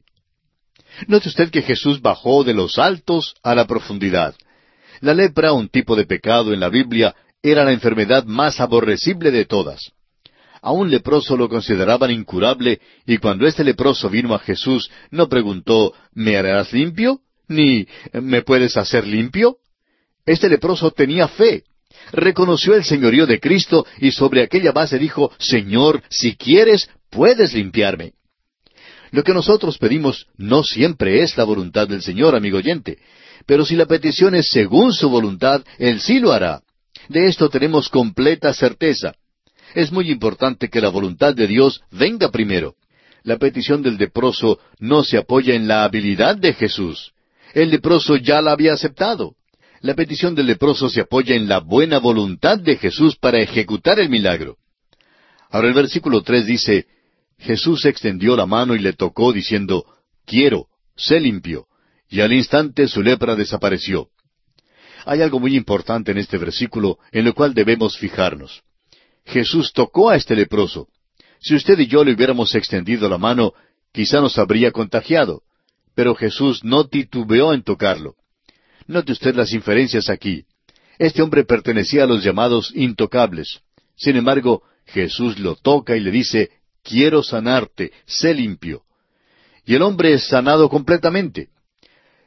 [1.07, 4.35] Note usted que Jesús bajó de los altos a la profundidad.
[5.01, 9.45] La lepra, un tipo de pecado en la Biblia, era la enfermedad más aborrecible de
[9.45, 9.91] todas.
[10.61, 15.93] A un leproso lo consideraban incurable, y cuando este leproso vino a Jesús, no preguntó,
[16.13, 17.21] ¿me harás limpio?
[17.47, 19.57] Ni ¿me puedes hacer limpio?
[20.25, 21.63] Este leproso tenía fe.
[22.11, 28.13] Reconoció el señorío de Cristo y sobre aquella base dijo, Señor, si quieres, puedes limpiarme.
[29.11, 32.97] Lo que nosotros pedimos no siempre es la voluntad del Señor, amigo oyente,
[33.45, 36.61] pero si la petición es según su voluntad, Él sí lo hará.
[37.07, 39.13] De esto tenemos completa certeza.
[39.73, 42.75] Es muy importante que la voluntad de Dios venga primero.
[43.23, 47.13] La petición del leproso no se apoya en la habilidad de Jesús.
[47.53, 49.35] El leproso ya la había aceptado.
[49.81, 54.09] La petición del leproso se apoya en la buena voluntad de Jesús para ejecutar el
[54.09, 54.57] milagro.
[55.49, 56.87] Ahora el versículo tres dice,
[57.37, 59.85] Jesús extendió la mano y le tocó, diciendo,
[60.25, 61.67] Quiero, sé limpio.
[62.09, 64.09] Y al instante su lepra desapareció.
[65.05, 68.63] Hay algo muy importante en este versículo en lo cual debemos fijarnos.
[69.25, 70.87] Jesús tocó a este leproso.
[71.39, 73.53] Si usted y yo le hubiéramos extendido la mano,
[73.91, 75.43] quizá nos habría contagiado.
[75.97, 78.13] Pero Jesús no titubeó en tocarlo.
[78.85, 80.45] Note usted las inferencias aquí.
[80.99, 83.61] Este hombre pertenecía a los llamados intocables.
[83.95, 86.51] Sin embargo, Jesús lo toca y le dice,
[86.83, 88.83] quiero sanarte, sé limpio.
[89.65, 91.49] Y el hombre es sanado completamente.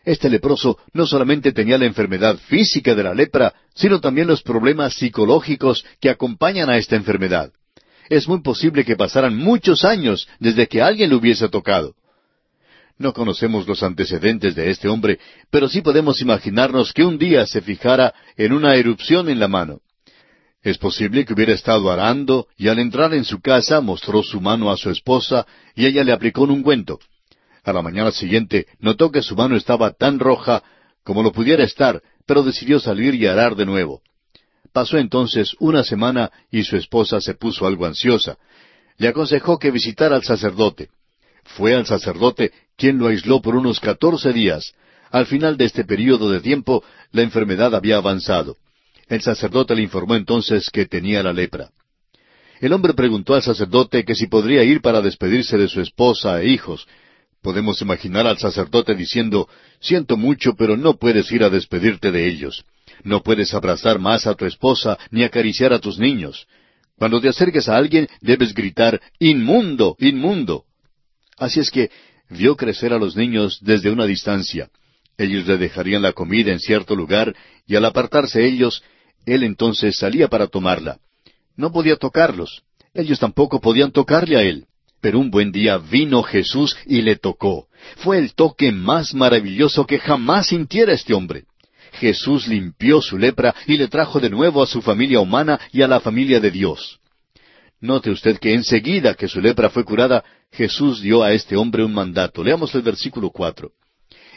[0.04, 4.94] Este leproso no solamente tenía la enfermedad física de la lepra, sino también los problemas
[4.94, 7.52] psicológicos que acompañan a esta enfermedad.
[8.08, 11.94] Es muy posible que pasaran muchos años desde que alguien lo hubiese tocado.
[13.00, 15.18] No conocemos los antecedentes de este hombre,
[15.50, 19.80] pero sí podemos imaginarnos que un día se fijara en una erupción en la mano.
[20.62, 24.70] Es posible que hubiera estado arando y al entrar en su casa mostró su mano
[24.70, 26.98] a su esposa y ella le aplicó un ungüento.
[27.64, 30.62] A la mañana siguiente notó que su mano estaba tan roja
[31.02, 34.02] como lo pudiera estar, pero decidió salir y arar de nuevo.
[34.74, 38.36] Pasó entonces una semana y su esposa se puso algo ansiosa.
[38.98, 40.90] Le aconsejó que visitara al sacerdote.
[41.44, 44.72] Fue al sacerdote quien lo aisló por unos catorce días.
[45.10, 48.56] Al final de este período de tiempo, la enfermedad había avanzado.
[49.08, 51.70] El sacerdote le informó entonces que tenía la lepra.
[52.60, 56.48] El hombre preguntó al sacerdote que si podría ir para despedirse de su esposa e
[56.48, 56.86] hijos.
[57.42, 59.48] Podemos imaginar al sacerdote diciendo,
[59.80, 62.64] Siento mucho, pero no puedes ir a despedirte de ellos.
[63.02, 66.46] No puedes abrazar más a tu esposa ni acariciar a tus niños.
[66.96, 70.64] Cuando te acerques a alguien, debes gritar, Inmundo, inmundo.
[71.40, 71.90] Así es que
[72.28, 74.68] vio crecer a los niños desde una distancia.
[75.16, 77.34] Ellos le dejarían la comida en cierto lugar,
[77.66, 78.82] y al apartarse ellos,
[79.24, 80.98] él entonces salía para tomarla.
[81.56, 82.62] No podía tocarlos.
[82.92, 84.66] Ellos tampoco podían tocarle a él.
[85.00, 87.68] Pero un buen día vino Jesús y le tocó.
[87.96, 91.44] Fue el toque más maravilloso que jamás sintiera este hombre.
[91.92, 95.88] Jesús limpió su lepra y le trajo de nuevo a su familia humana y a
[95.88, 96.99] la familia de Dios.
[97.80, 101.94] Note usted que enseguida que su lepra fue curada, Jesús dio a este hombre un
[101.94, 102.44] mandato.
[102.44, 103.72] Leamos el versículo cuatro.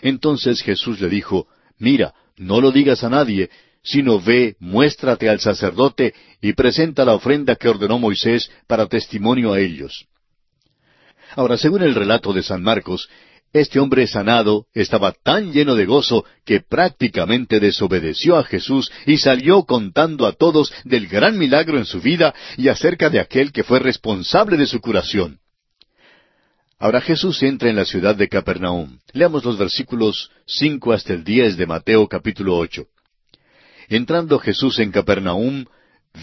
[0.01, 3.49] Entonces Jesús le dijo, Mira, no lo digas a nadie,
[3.83, 9.59] sino ve, muéstrate al sacerdote y presenta la ofrenda que ordenó Moisés para testimonio a
[9.59, 10.07] ellos.
[11.35, 13.09] Ahora, según el relato de San Marcos,
[13.53, 19.63] este hombre sanado estaba tan lleno de gozo que prácticamente desobedeció a Jesús y salió
[19.63, 23.77] contando a todos del gran milagro en su vida y acerca de aquel que fue
[23.79, 25.39] responsable de su curación.
[26.79, 28.97] Ahora Jesús entra en la ciudad de Capernaum.
[29.13, 32.87] Leamos los versículos cinco hasta el diez de Mateo capítulo ocho.
[33.87, 35.65] Entrando Jesús en Capernaum,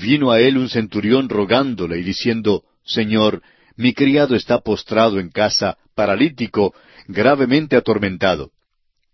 [0.03, 3.40] vino a él un centurión rogándole y diciendo, Señor,
[3.77, 6.75] mi criado está postrado en casa, paralítico,
[7.12, 8.51] gravemente atormentado.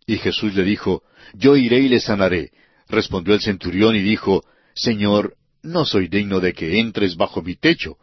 [0.07, 1.03] Y Jesús le dijo,
[1.35, 2.53] Yo iré y le sanaré.
[2.89, 7.97] Respondió el centurión y dijo, Señor, no soy digno de que entres bajo mi techo.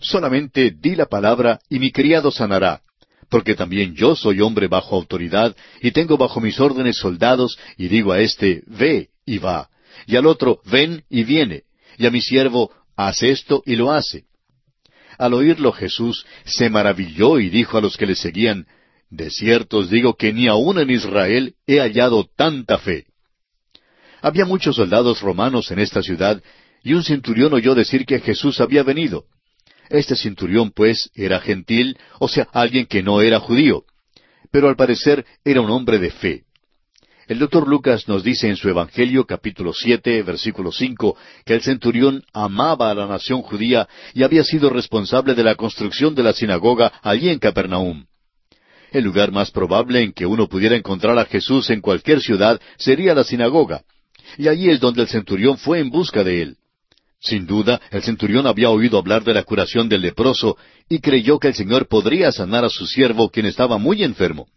[0.00, 2.80] Solamente di la palabra y mi criado sanará.
[3.28, 8.12] Porque también yo soy hombre bajo autoridad y tengo bajo mis órdenes soldados y digo
[8.12, 9.68] a éste, ve y va.
[10.06, 11.64] Y al otro, ven y viene.
[11.98, 14.24] Y a mi siervo, haz esto y lo hace.
[15.18, 18.66] Al oírlo Jesús se maravilló y dijo a los que le seguían,
[19.10, 23.06] de cierto os digo que ni aun en Israel he hallado tanta fe.
[24.22, 26.42] Había muchos soldados romanos en esta ciudad,
[26.82, 29.24] y un centurión oyó decir que Jesús había venido.
[29.88, 33.84] Este centurión, pues, era gentil, o sea, alguien que no era judío,
[34.52, 36.44] pero al parecer era un hombre de fe.
[37.26, 42.24] El doctor Lucas nos dice en su Evangelio capítulo siete, versículo cinco, que el centurión
[42.32, 46.92] amaba a la nación judía y había sido responsable de la construcción de la sinagoga
[47.02, 48.04] allí en Capernaum.
[48.90, 53.14] El lugar más probable en que uno pudiera encontrar a Jesús en cualquier ciudad sería
[53.14, 53.82] la sinagoga.
[54.36, 56.56] Y allí es donde el centurión fue en busca de él.
[57.20, 60.56] Sin duda, el centurión había oído hablar de la curación del leproso
[60.88, 64.48] y creyó que el Señor podría sanar a su siervo, quien estaba muy enfermo.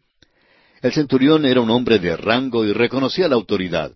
[0.82, 3.92] El centurión era un hombre de rango y reconocía la autoridad.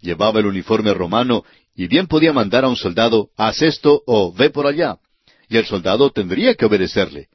[0.00, 4.50] Llevaba el uniforme romano y bien podía mandar a un soldado, haz esto o ve
[4.50, 4.98] por allá.
[5.48, 7.28] Y el soldado tendría que obedecerle.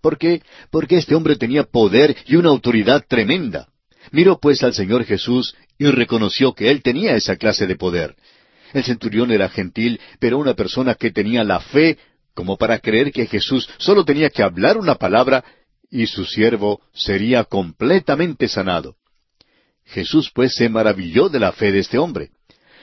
[0.00, 0.42] ¿Por qué?
[0.70, 3.68] Porque este hombre tenía poder y una autoridad tremenda.
[4.12, 8.16] Miró pues al Señor Jesús y reconoció que él tenía esa clase de poder.
[8.72, 11.98] El centurión era gentil, pero una persona que tenía la fe
[12.34, 15.44] como para creer que Jesús solo tenía que hablar una palabra
[15.90, 18.96] y su siervo sería completamente sanado.
[19.84, 22.30] Jesús pues se maravilló de la fe de este hombre.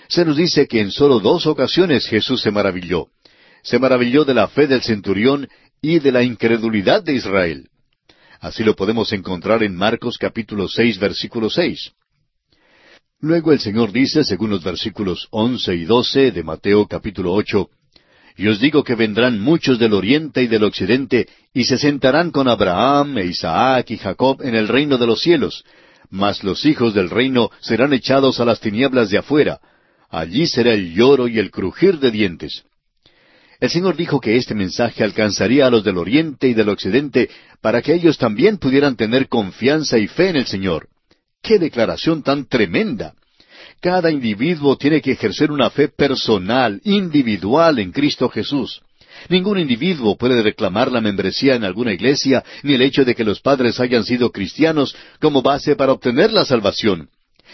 [0.10, 3.08] Se nos dice que en solo dos ocasiones Jesús se maravilló.
[3.64, 5.48] Se maravilló de la fe del centurión
[5.82, 7.70] y de la incredulidad de Israel.
[8.40, 11.92] Así lo podemos encontrar en Marcos capítulo seis versículo seis.
[13.20, 17.70] Luego el Señor dice, según los versículos once y doce de Mateo capítulo ocho,
[18.40, 22.48] Y os digo que vendrán muchos del oriente y del occidente, y se sentarán con
[22.48, 25.64] Abraham e Isaac y Jacob en el reino de los cielos,
[26.12, 29.60] mas los hijos del reino serán echados a las tinieblas de afuera.
[30.10, 32.64] Allí será el lloro y el crujir de dientes.
[33.60, 37.30] El Señor dijo que este mensaje alcanzaría a los del oriente y del occidente
[37.62, 40.88] para que ellos también pudieran tener confianza y fe en el Señor.
[41.42, 43.14] ¡Qué declaración tan tremenda!
[43.82, 48.82] Cada individuo tiene que ejercer una fe personal, individual en Cristo Jesús.
[49.30, 53.40] Ningún individuo puede reclamar la membresía en alguna iglesia, ni el hecho de que los
[53.40, 57.10] padres hayan sido cristianos como base para obtener la salvación.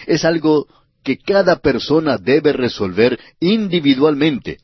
[0.05, 0.67] Es algo
[1.03, 4.57] que cada persona debe resolver individualmente.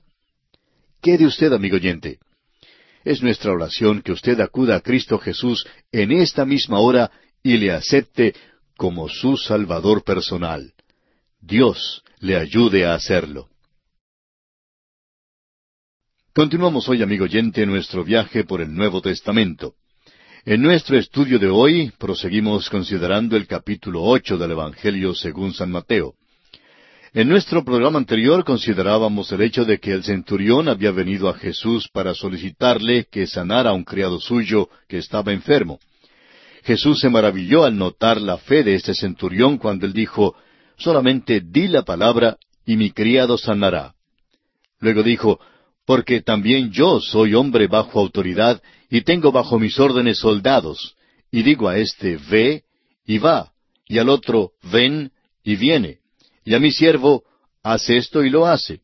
[1.01, 2.19] ¿Qué de usted, amigo oyente?
[3.05, 7.09] Es nuestra oración que usted acuda a Cristo Jesús en esta misma hora
[7.41, 8.35] y le acepte
[8.75, 10.73] como su Salvador personal.
[11.39, 13.47] Dios le ayude a hacerlo.
[16.33, 19.75] Continuamos hoy, amigo oyente, nuestro viaje por el Nuevo Testamento.
[20.45, 26.15] En nuestro estudio de hoy proseguimos considerando el capítulo ocho del Evangelio según San Mateo.
[27.11, 31.89] En nuestro programa anterior considerábamos el hecho de que el centurión había venido a Jesús
[31.91, 35.79] para solicitarle que sanara a un criado suyo que estaba enfermo.
[36.63, 40.35] Jesús se maravilló al notar la fe de este centurión cuando él dijo,
[40.77, 43.95] solamente di la palabra y mi criado sanará.
[44.79, 45.39] Luego dijo,
[45.87, 50.95] porque también yo soy hombre bajo autoridad y tengo bajo mis órdenes soldados,
[51.31, 52.65] y digo a éste, ve
[53.03, 53.51] y va,
[53.87, 55.11] y al otro, ven
[55.43, 55.98] y viene
[56.49, 57.25] y a mi siervo,
[57.61, 58.81] hace esto y lo hace.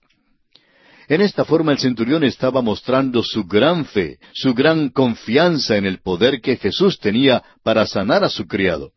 [1.08, 6.00] En esta forma el centurión estaba mostrando su gran fe, su gran confianza en el
[6.00, 8.92] poder que Jesús tenía para sanar a su criado.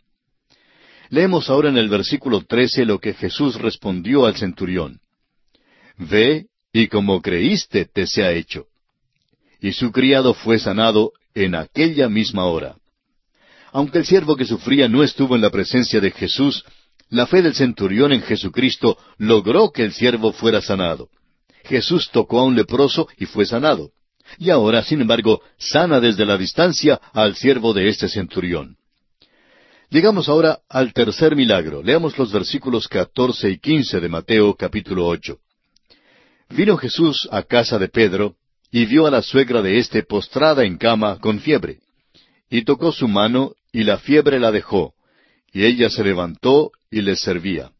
[1.09, 5.01] Leemos ahora en el versículo trece lo que Jesús respondió al centurión.
[5.97, 8.67] Ve, y como creíste te sea hecho.
[9.63, 12.77] y su criado fue sanado en aquella misma hora.
[13.73, 16.67] Aunque el siervo que sufría no estuvo en la presencia de Jesús,
[17.11, 21.09] la fe del centurión en Jesucristo logró que el siervo fuera sanado.
[21.65, 23.91] Jesús tocó a un leproso y fue sanado.
[24.39, 28.77] Y ahora, sin embargo, sana desde la distancia al siervo de este centurión.
[29.91, 31.83] Llegamos ahora al tercer milagro.
[31.83, 35.39] Leamos los versículos catorce y quince de Mateo capítulo ocho.
[36.51, 38.35] Vino Jesús a casa de Pedro,
[38.71, 41.79] y vio a la suegra de éste postrada en cama con fiebre.
[42.51, 44.93] Y tocó su mano, y la fiebre la dejó,
[45.53, 47.73] y ella se levantó y les servía.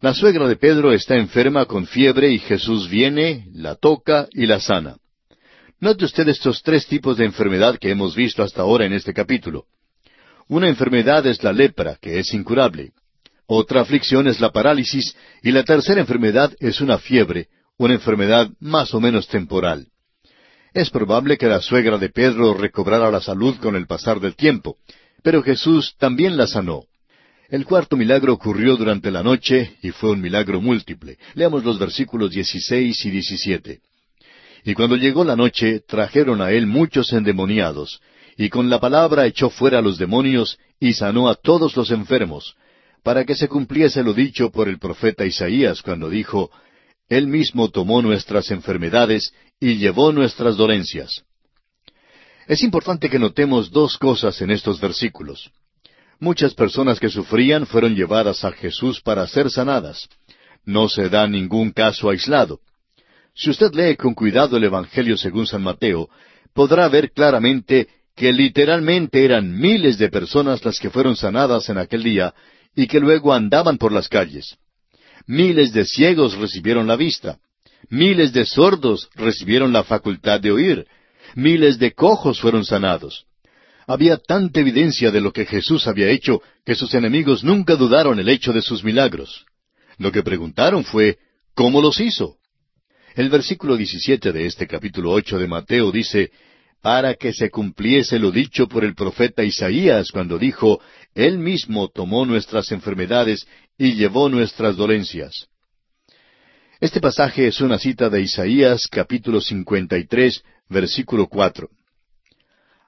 [0.00, 4.60] La suegra de Pedro está enferma con fiebre y Jesús viene, la toca y la
[4.60, 4.96] sana.
[5.80, 9.66] Note usted estos tres tipos de enfermedad que hemos visto hasta ahora en este capítulo.
[10.48, 12.92] Una enfermedad es la lepra, que es incurable.
[13.46, 18.94] Otra aflicción es la parálisis y la tercera enfermedad es una fiebre, una enfermedad más
[18.94, 19.88] o menos temporal.
[20.74, 24.76] Es probable que la suegra de Pedro recobrara la salud con el pasar del tiempo,
[25.22, 26.84] pero Jesús también la sanó.
[27.48, 31.16] El cuarto milagro ocurrió durante la noche y fue un milagro múltiple.
[31.34, 33.80] Leamos los versículos 16 y 17.
[34.64, 38.02] Y cuando llegó la noche, trajeron a él muchos endemoniados,
[38.36, 42.54] y con la palabra echó fuera a los demonios y sanó a todos los enfermos,
[43.02, 46.50] para que se cumpliese lo dicho por el profeta Isaías cuando dijo,
[47.08, 51.24] Él mismo tomó nuestras enfermedades y llevó nuestras dolencias.
[52.46, 55.50] Es importante que notemos dos cosas en estos versículos.
[56.20, 60.08] Muchas personas que sufrían fueron llevadas a Jesús para ser sanadas.
[60.64, 62.60] No se da ningún caso aislado.
[63.34, 66.08] Si usted lee con cuidado el Evangelio según San Mateo,
[66.52, 72.02] podrá ver claramente que literalmente eran miles de personas las que fueron sanadas en aquel
[72.02, 72.34] día
[72.74, 74.56] y que luego andaban por las calles.
[75.24, 77.38] Miles de ciegos recibieron la vista.
[77.90, 80.86] Miles de sordos recibieron la facultad de oír.
[81.36, 83.27] Miles de cojos fueron sanados.
[83.88, 88.28] Había tanta evidencia de lo que Jesús había hecho que sus enemigos nunca dudaron el
[88.28, 89.46] hecho de sus milagros.
[89.96, 91.16] Lo que preguntaron fue,
[91.54, 92.36] ¿cómo los hizo?
[93.14, 96.30] El versículo 17 de este capítulo ocho de Mateo dice,
[96.82, 100.82] para que se cumpliese lo dicho por el profeta Isaías cuando dijo,
[101.14, 103.46] Él mismo tomó nuestras enfermedades
[103.78, 105.46] y llevó nuestras dolencias.
[106.78, 111.70] Este pasaje es una cita de Isaías capítulo 53, versículo 4.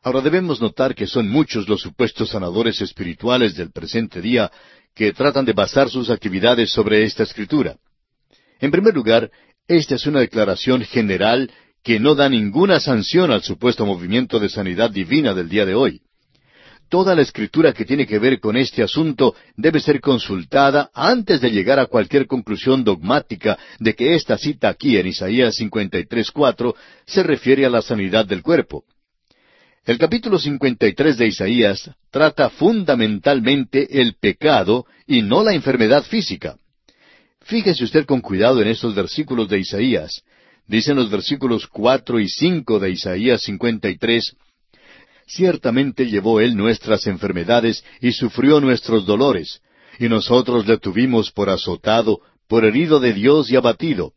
[0.02, 4.50] Ahora debemos notar que son muchos los supuestos sanadores espirituales del presente día
[4.94, 7.76] que tratan de basar sus actividades sobre esta escritura.
[8.60, 9.30] En primer lugar,
[9.68, 11.50] esta es una declaración general
[11.82, 16.00] que no da ninguna sanción al supuesto movimiento de sanidad divina del día de hoy.
[16.88, 21.50] Toda la escritura que tiene que ver con este asunto debe ser consultada antes de
[21.50, 26.74] llegar a cualquier conclusión dogmática de que esta cita aquí en Isaías 53.4
[27.06, 28.84] se refiere a la sanidad del cuerpo.
[29.84, 36.56] El capítulo 53 de Isaías trata fundamentalmente el pecado y no la enfermedad física.
[37.40, 40.22] Fíjese usted con cuidado en estos versículos de Isaías,
[40.70, 44.36] Dicen los versículos cuatro y cinco de Isaías 53,
[45.26, 49.62] Ciertamente llevó Él nuestras enfermedades y sufrió nuestros dolores,
[49.98, 54.12] y nosotros le tuvimos por azotado, por herido de Dios y abatido.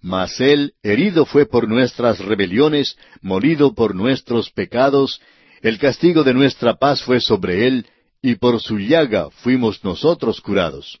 [0.00, 5.20] Mas Él herido fue por nuestras rebeliones, molido por nuestros pecados,
[5.62, 7.86] el castigo de nuestra paz fue sobre Él,
[8.22, 11.00] y por su llaga fuimos nosotros curados.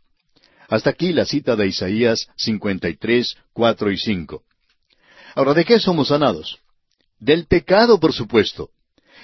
[0.68, 4.42] Hasta aquí la cita de Isaías 53, cuatro y cinco.
[5.34, 6.58] Ahora, ¿de qué somos sanados?
[7.18, 8.70] Del pecado, por supuesto.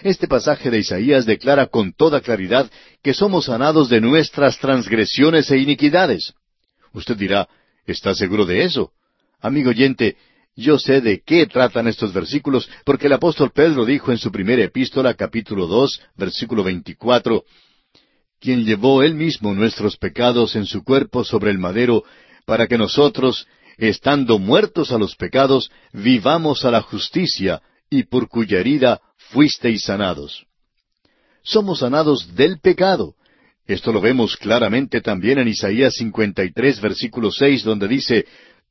[0.02, 2.70] Este pasaje de Isaías declara con toda claridad
[3.02, 6.34] que somos sanados de nuestras transgresiones e iniquidades.
[6.92, 7.48] Usted dirá,
[7.86, 8.92] ¿está seguro de eso?
[9.46, 10.16] Amigo oyente,
[10.56, 14.64] yo sé de qué tratan estos versículos porque el apóstol Pedro dijo en su primera
[14.64, 17.44] epístola capítulo dos, versículo veinticuatro,
[18.40, 22.02] quien llevó él mismo nuestros pecados en su cuerpo sobre el madero,
[22.44, 28.58] para que nosotros, estando muertos a los pecados, vivamos a la justicia, y por cuya
[28.58, 30.44] herida fuisteis sanados.
[31.44, 33.14] Somos sanados del pecado.
[33.64, 38.26] Esto lo vemos claramente también en Isaías 53, versículo 6, donde dice,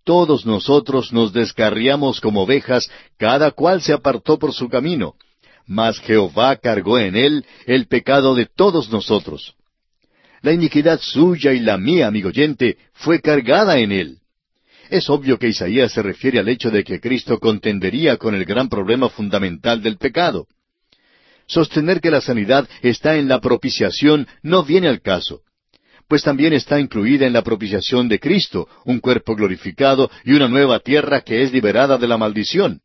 [0.05, 5.15] Todos nosotros nos descarriamos como ovejas, cada cual se apartó por su camino,
[5.65, 9.55] mas Jehová cargó en él el pecado de todos nosotros.
[10.43, 14.19] La iniquidad suya y la mía, amigo oyente, fue cargada en él.
[14.91, 18.69] Es obvio que Isaías se refiere al hecho de que Cristo contendería con el gran
[18.69, 20.45] problema fundamental del pecado.
[21.47, 25.41] Sostener que la sanidad está en la propiciación no viene al caso,
[26.07, 30.79] pues también está incluida en la propiciación de Cristo, un cuerpo glorificado y una nueva
[30.79, 32.81] tierra que es liberada de la maldición.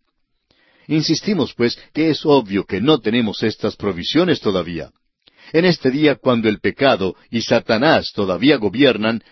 [0.86, 4.90] Insistimos, pues, que es obvio que no tenemos estas provisiones todavía.
[5.52, 9.22] En este día, cuando el pecado y Satanás todavía gobiernan,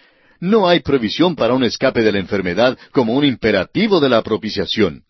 [0.41, 5.03] no hay provisión para un escape de la enfermedad como un imperativo de la propiciación.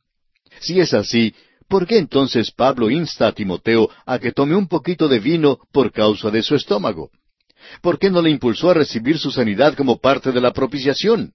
[0.60, 1.34] Si es así,
[1.68, 5.92] ¿por qué entonces Pablo insta a Timoteo a que tome un poquito de vino por
[5.92, 7.10] causa de su estómago?
[7.82, 11.32] ¿Por qué no le impulsó a recibir su sanidad como parte de la propiciación?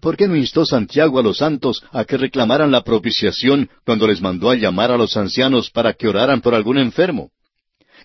[0.00, 4.20] ¿Por qué no instó Santiago a los santos a que reclamaran la propiciación cuando les
[4.20, 7.30] mandó a llamar a los ancianos para que oraran por algún enfermo?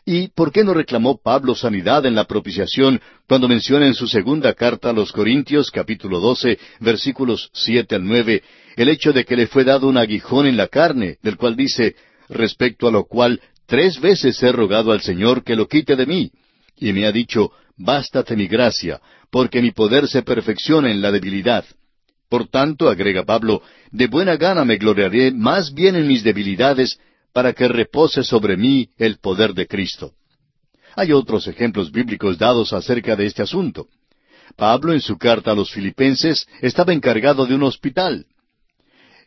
[0.05, 4.53] ¿Y por qué no reclamó Pablo sanidad en la propiciación cuando menciona en su segunda
[4.53, 8.43] carta a los Corintios capítulo 12 versículos siete al nueve
[8.75, 11.95] el hecho de que le fue dado un aguijón en la carne, del cual dice,
[12.27, 16.31] respecto a lo cual tres veces he rogado al Señor que lo quite de mí,
[16.83, 18.99] y me ha dicho, bástate mi gracia,
[19.31, 21.63] porque mi poder se perfecciona en la debilidad.
[22.29, 23.61] Por tanto, agrega Pablo,
[23.91, 26.99] de buena gana me gloriaré más bien en mis debilidades,
[27.31, 30.13] para que repose sobre mí el poder de Cristo.
[30.95, 33.87] Hay otros ejemplos bíblicos dados acerca de este asunto.
[34.55, 38.27] Pablo en su carta a los filipenses estaba encargado de un hospital.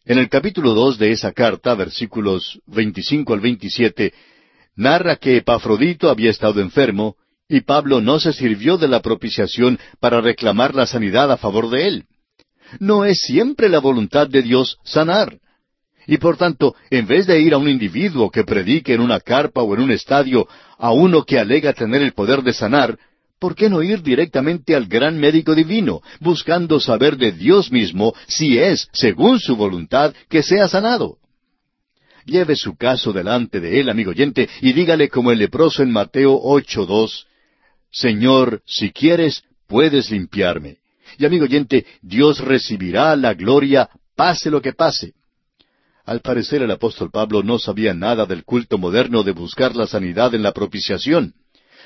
[0.05, 4.13] En el capítulo dos de esa carta, versículos 25 al 27,
[4.77, 7.17] narra que Epafrodito había estado enfermo
[7.49, 11.87] y Pablo no se sirvió de la propiciación para reclamar la sanidad a favor de
[11.87, 12.05] él.
[12.81, 15.39] No es siempre la voluntad de Dios sanar.
[16.09, 19.63] Y por tanto, en vez de ir a un individuo que predique en una carpa
[19.63, 22.99] o en un estadio, a uno que alega tener el poder de sanar,
[23.39, 28.59] ¿por qué no ir directamente al gran médico divino, buscando saber de Dios mismo si
[28.59, 31.19] es, según su voluntad, que sea sanado?
[32.25, 36.41] Lleve su caso delante de él, amigo oyente, y dígale como el leproso en Mateo
[36.41, 37.27] 8.2,
[37.91, 40.79] Señor, si quieres, puedes limpiarme.
[41.19, 45.15] Y amigo oyente, Dios recibirá la gloria, pase lo que pase.
[46.05, 50.35] Al parecer el apóstol Pablo no sabía nada del culto moderno de buscar la sanidad
[50.35, 51.35] en la propiciación.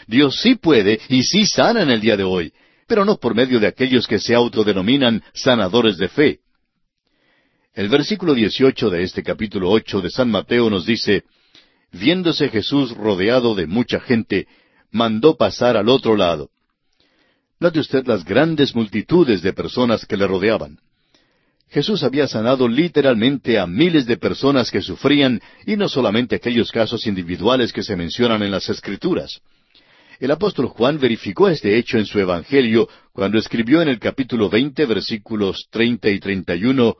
[0.06, 2.52] Dios sí puede y sí sana en el día de hoy,
[2.86, 6.40] pero no por medio de aquellos que se autodenominan sanadores de fe.
[7.72, 11.24] El versículo 18 de este capítulo ocho de San Mateo nos dice,
[11.92, 14.46] Viéndose Jesús rodeado de mucha gente,
[14.90, 16.50] mandó pasar al otro lado.
[17.58, 20.78] Note usted las grandes multitudes de personas que le rodeaban.
[21.68, 27.06] Jesús había sanado literalmente a miles de personas que sufrían, y no solamente aquellos casos
[27.06, 29.40] individuales que se mencionan en las Escrituras.
[30.18, 34.84] El apóstol Juan verificó este hecho en su Evangelio cuando escribió en el capítulo veinte
[34.84, 36.96] versículos treinta y treinta y uno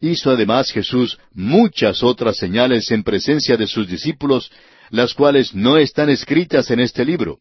[0.00, 4.50] Hizo además Jesús muchas otras señales en presencia de sus discípulos,
[4.90, 7.38] las cuales no están escritas en este libro.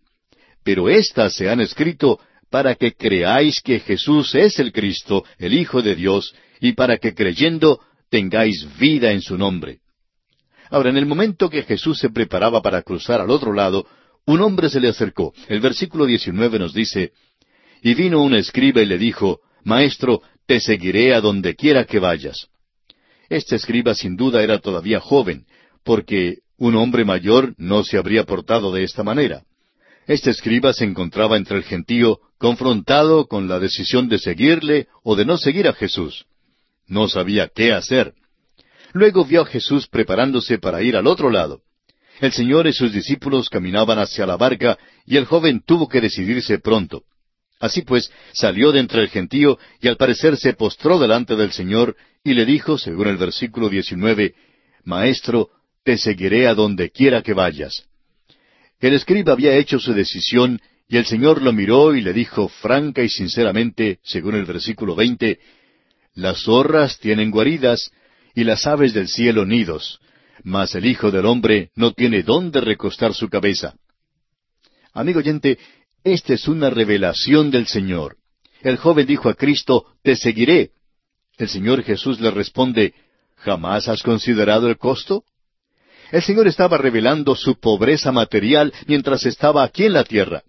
[0.63, 2.19] Pero éstas se han escrito
[2.49, 7.13] para que creáis que Jesús es el Cristo, el Hijo de Dios, y para que
[7.13, 7.79] creyendo
[8.09, 9.79] tengáis vida en su nombre.
[10.69, 13.87] Ahora, en el momento que Jesús se preparaba para cruzar al otro lado,
[14.25, 15.33] un hombre se le acercó.
[15.47, 17.11] El versículo 19 nos dice,
[17.81, 22.47] Y vino un escriba y le dijo, Maestro, te seguiré a donde quiera que vayas.
[23.29, 25.45] Este escriba sin duda era todavía joven,
[25.83, 29.43] porque un hombre mayor no se habría portado de esta manera.
[30.05, 35.25] Este escriba se encontraba entre el gentío confrontado con la decisión de seguirle o de
[35.25, 36.25] no seguir a Jesús.
[36.87, 38.13] No sabía qué hacer.
[38.91, 41.61] Luego vio a Jesús preparándose para ir al otro lado.
[42.19, 46.59] El Señor y sus discípulos caminaban hacia la barca y el joven tuvo que decidirse
[46.59, 47.03] pronto.
[47.59, 51.95] Así pues, salió de entre el gentío y al parecer se postró delante del Señor
[52.23, 54.33] y le dijo, según el versículo 19,
[54.83, 55.49] Maestro,
[55.89, 57.87] te seguiré a donde quiera que vayas.
[58.79, 63.01] El escriba había hecho su decisión y el Señor lo miró y le dijo franca
[63.01, 65.39] y sinceramente, según el versículo veinte,
[66.13, 67.89] Las zorras tienen guaridas
[68.35, 69.99] y las aves del cielo nidos,
[70.43, 73.73] mas el Hijo del Hombre no tiene dónde recostar su cabeza.
[74.93, 75.57] Amigo oyente,
[76.03, 78.17] esta es una revelación del Señor.
[78.61, 80.69] El joven dijo a Cristo, Te seguiré.
[81.39, 82.93] El Señor Jesús le responde,
[83.37, 85.23] ¿Jamás has considerado el costo?
[86.11, 90.43] El Señor estaba revelando su pobreza material mientras estaba aquí en la tierra.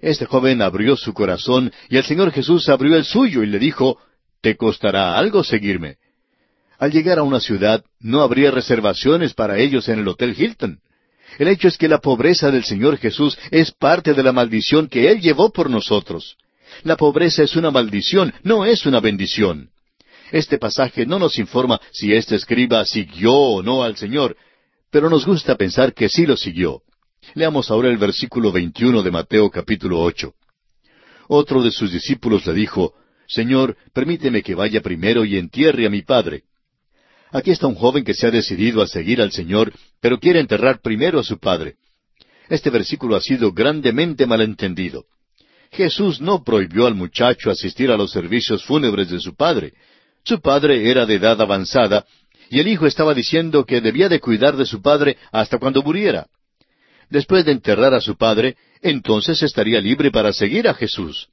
[0.00, 3.98] Este joven abrió su corazón y el Señor Jesús abrió el suyo y le dijo,
[4.40, 5.96] Te costará algo seguirme.
[6.78, 10.78] Al llegar a una ciudad no habría reservaciones para ellos en el Hotel Hilton.
[11.38, 15.10] El hecho es que la pobreza del Señor Jesús es parte de la maldición que
[15.10, 16.36] Él llevó por nosotros.
[16.84, 19.70] La pobreza es una maldición, no es una bendición.
[20.30, 24.36] Este pasaje no nos informa si este escriba siguió o no al Señor,
[24.90, 26.82] pero nos gusta pensar que sí lo siguió.
[27.34, 30.32] Leamos ahora el versículo 21 de Mateo capítulo 8.
[31.28, 32.94] Otro de sus discípulos le dijo,
[33.26, 36.44] Señor, permíteme que vaya primero y entierre a mi padre.
[37.30, 40.80] Aquí está un joven que se ha decidido a seguir al Señor, pero quiere enterrar
[40.80, 41.76] primero a su padre.
[42.48, 45.04] Este versículo ha sido grandemente malentendido.
[45.70, 49.74] Jesús no prohibió al muchacho asistir a los servicios fúnebres de su padre.
[50.24, 52.06] Su padre era de edad avanzada,
[52.50, 56.28] y el hijo estaba diciendo que debía de cuidar de su padre hasta cuando muriera.
[57.10, 61.28] Después de enterrar a su padre, entonces estaría libre para seguir a Jesús.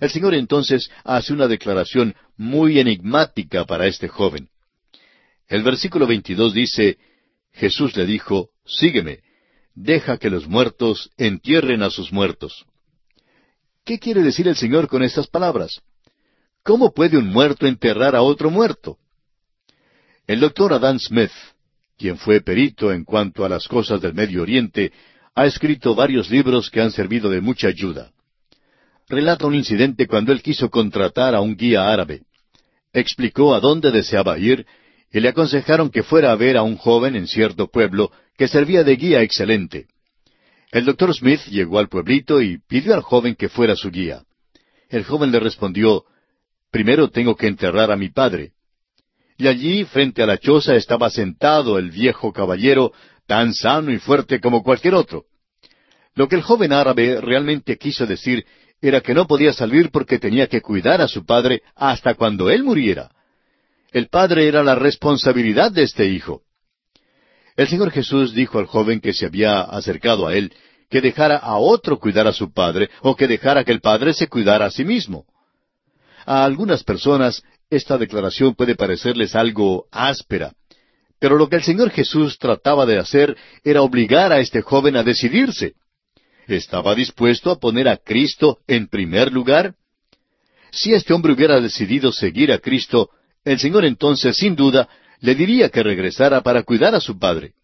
[0.00, 4.48] El Señor entonces hace una declaración muy enigmática para este joven.
[5.48, 6.98] El versículo 22 dice,
[7.52, 9.20] Jesús le dijo, Sígueme,
[9.74, 12.64] deja que los muertos entierren a sus muertos.
[13.84, 15.82] ¿Qué quiere decir el Señor con estas palabras?
[16.62, 18.98] ¿Cómo puede un muerto enterrar a otro muerto?
[20.26, 21.32] El doctor Adam Smith,
[21.98, 24.92] quien fue perito en cuanto a las cosas del Medio Oriente,
[25.34, 28.12] ha escrito varios libros que han servido de mucha ayuda.
[29.08, 32.22] Relata un incidente cuando él quiso contratar a un guía árabe.
[32.92, 34.64] Explicó a dónde deseaba ir
[35.12, 38.84] y le aconsejaron que fuera a ver a un joven en cierto pueblo que servía
[38.84, 39.86] de guía excelente.
[40.70, 44.22] El doctor Smith llegó al pueblito y pidió al joven que fuera su guía.
[44.88, 46.04] El joven le respondió,
[46.70, 48.52] Primero tengo que enterrar a mi padre.
[49.42, 52.92] Y allí, frente a la choza, estaba sentado el viejo caballero,
[53.26, 55.24] tan sano y fuerte como cualquier otro.
[56.14, 58.46] Lo que el joven árabe realmente quiso decir
[58.80, 62.62] era que no podía salir porque tenía que cuidar a su padre hasta cuando él
[62.62, 63.10] muriera.
[63.90, 66.42] El padre era la responsabilidad de este hijo.
[67.56, 70.52] El Señor Jesús dijo al joven que se había acercado a él
[70.88, 74.28] que dejara a otro cuidar a su padre o que dejara que el padre se
[74.28, 75.24] cuidara a sí mismo.
[76.24, 77.42] A algunas personas
[77.72, 80.52] esta declaración puede parecerles algo áspera,
[81.18, 85.02] pero lo que el Señor Jesús trataba de hacer era obligar a este joven a
[85.02, 85.72] decidirse.
[86.46, 89.74] ¿Estaba dispuesto a poner a Cristo en primer lugar?
[90.70, 93.08] Si este hombre hubiera decidido seguir a Cristo,
[93.42, 94.86] el Señor entonces, sin duda,
[95.20, 97.54] le diría que regresara para cuidar a su padre.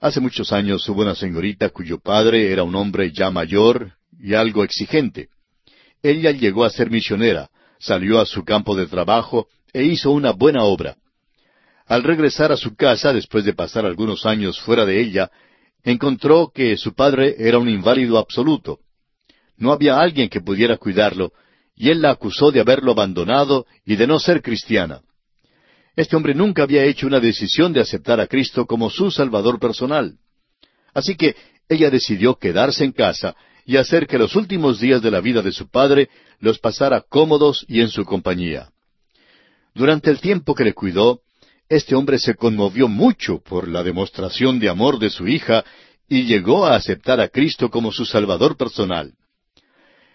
[0.00, 4.64] Hace muchos años hubo una señorita cuyo padre era un hombre ya mayor y algo
[4.64, 5.28] exigente.
[6.02, 7.48] Ella llegó a ser misionera,
[7.84, 10.96] salió a su campo de trabajo e hizo una buena obra.
[11.86, 15.30] Al regresar a su casa, después de pasar algunos años fuera de ella,
[15.82, 18.78] encontró que su padre era un inválido absoluto.
[19.58, 21.32] No había alguien que pudiera cuidarlo,
[21.76, 25.02] y él la acusó de haberlo abandonado y de no ser cristiana.
[25.94, 30.16] Este hombre nunca había hecho una decisión de aceptar a Cristo como su Salvador personal.
[30.94, 31.36] Así que
[31.68, 35.52] ella decidió quedarse en casa y hacer que los últimos días de la vida de
[35.52, 36.08] su padre
[36.40, 38.70] los pasara cómodos y en su compañía.
[39.74, 41.20] Durante el tiempo que le cuidó,
[41.68, 45.64] este hombre se conmovió mucho por la demostración de amor de su hija
[46.08, 49.14] y llegó a aceptar a Cristo como su Salvador personal.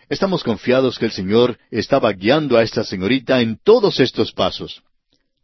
[0.08, 4.82] Estamos confiados que el Señor estaba guiando a esta señorita en todos estos pasos.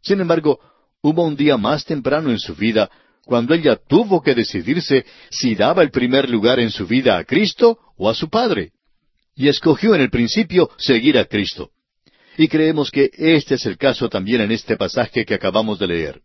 [0.00, 0.58] Sin embargo,
[1.02, 2.90] hubo un día más temprano en su vida
[3.24, 7.78] cuando ella tuvo que decidirse si daba el primer lugar en su vida a Cristo
[7.96, 8.72] o a su Padre.
[9.34, 11.70] Y escogió en el principio seguir a Cristo.
[12.38, 16.20] Y creemos que este es el caso también en este pasaje que acabamos de leer.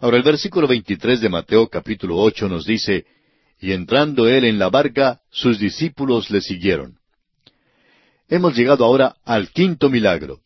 [0.00, 3.06] Ahora el versículo 23 de Mateo capítulo 8 nos dice,
[3.60, 6.98] Y entrando él en la barca, sus discípulos le siguieron.
[8.28, 10.40] Hemos llegado ahora al quinto milagro.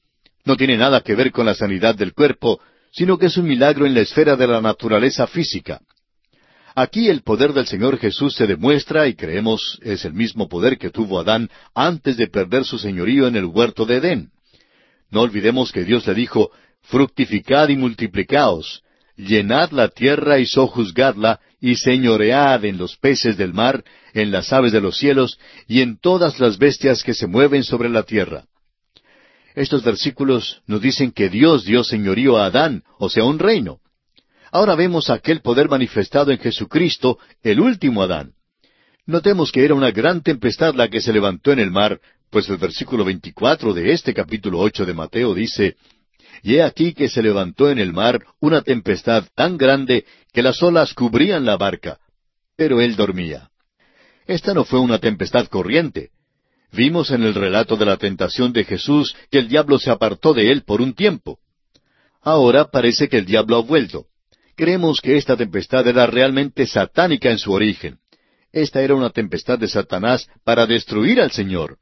[0.45, 2.61] No tiene nada que ver con la sanidad del cuerpo,
[2.93, 5.81] sino que es un milagro en la esfera de la naturaleza física.
[6.75, 10.91] Aquí el poder del Señor Jesús se demuestra y creemos es el mismo poder que
[10.91, 14.31] tuvo Adán antes de perder su señorío en el huerto de Edén.
[15.11, 16.51] No olvidemos que Dios le dijo,
[16.83, 18.83] fructificad y multiplicaos,
[19.17, 24.73] llenad la tierra y sojuzgadla, y señoread en los peces del mar, en las aves
[24.73, 28.45] de los cielos, y en todas las bestias que se mueven sobre la tierra.
[29.55, 33.81] Estos versículos nos dicen que Dios dio señorío a Adán, o sea, un reino.
[34.53, 38.33] Ahora vemos aquel poder manifestado en Jesucristo, el último Adán.
[39.07, 42.57] Notemos que era una gran tempestad la que se levantó en el mar, pues el
[42.57, 45.77] versículo 24 de este capítulo 8 de Mateo dice,
[46.43, 50.63] Y he aquí que se levantó en el mar una tempestad tan grande que las
[50.63, 51.99] olas cubrían la barca,
[52.57, 53.51] pero él dormía.
[54.27, 56.11] Esta no fue una tempestad corriente,
[56.73, 60.53] Vimos en el relato de la tentación de Jesús que el diablo se apartó de
[60.53, 61.39] él por un tiempo.
[62.23, 64.07] Ahora parece que el diablo ha vuelto.
[64.61, 67.97] Creemos que esta tempestad era realmente satánica en su origen.
[68.53, 71.79] Esta era una tempestad de Satanás para destruir al Señor.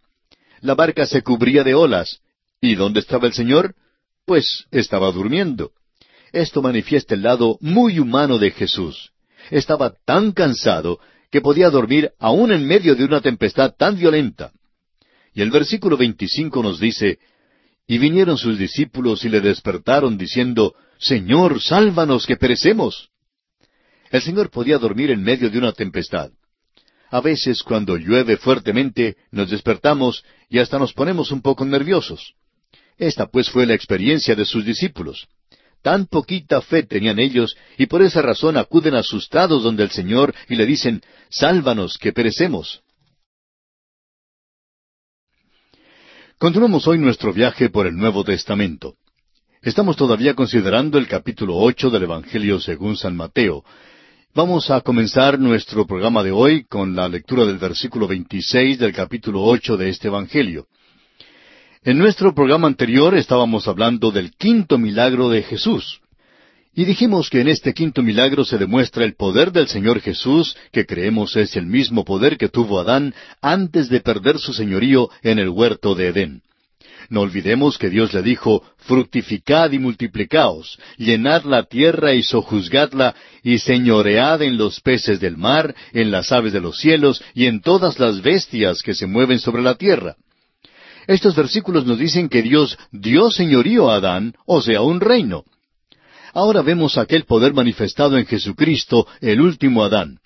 [0.60, 2.20] La barca se cubría de olas.
[2.60, 3.74] ¿Y dónde estaba el Señor?
[4.24, 5.72] Pues estaba durmiendo.
[6.30, 9.10] Esto manifiesta el lado muy humano de Jesús.
[9.50, 11.00] Estaba tan cansado
[11.32, 14.52] que podía dormir aún en medio de una tempestad tan violenta.
[15.34, 17.18] Y el versículo 25 nos dice,
[17.88, 23.10] Y vinieron sus discípulos y le despertaron diciendo, Señor, sálvanos que perecemos.
[24.10, 26.30] El Señor podía dormir en medio de una tempestad.
[27.10, 32.34] A veces cuando llueve fuertemente nos despertamos y hasta nos ponemos un poco nerviosos.
[32.96, 35.28] Esta pues fue la experiencia de sus discípulos.
[35.82, 40.56] Tan poquita fe tenían ellos y por esa razón acuden asustados donde el Señor y
[40.56, 42.82] le dicen, Sálvanos que perecemos.
[46.38, 48.96] Continuamos hoy nuestro viaje por el Nuevo Testamento.
[49.62, 53.64] Estamos todavía considerando el capítulo ocho del Evangelio según San Mateo.
[54.32, 59.42] Vamos a comenzar nuestro programa de hoy con la lectura del versículo 26 del capítulo
[59.42, 60.68] ocho de este Evangelio.
[61.82, 66.02] En nuestro programa anterior estábamos hablando del quinto milagro de Jesús.
[66.72, 70.86] Y dijimos que en este quinto milagro se demuestra el poder del Señor Jesús, que
[70.86, 75.48] creemos es el mismo poder que tuvo Adán antes de perder su señorío en el
[75.48, 76.42] huerto de Edén.
[77.10, 83.58] No olvidemos que Dios le dijo, fructificad y multiplicaos, llenad la tierra y sojuzgadla, y
[83.58, 87.98] señoread en los peces del mar, en las aves de los cielos, y en todas
[87.98, 90.16] las bestias que se mueven sobre la tierra.
[91.06, 95.44] Estos versículos nos dicen que Dios dio señorío a Adán, o sea, un reino.
[96.34, 100.18] Ahora vemos aquel poder manifestado en Jesucristo, el último Adán.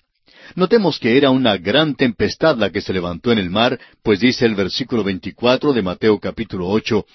[0.55, 4.45] Notemos que era una gran tempestad la que se levantó en el mar, pues dice
[4.45, 7.05] el versículo 24 de Mateo capítulo 8,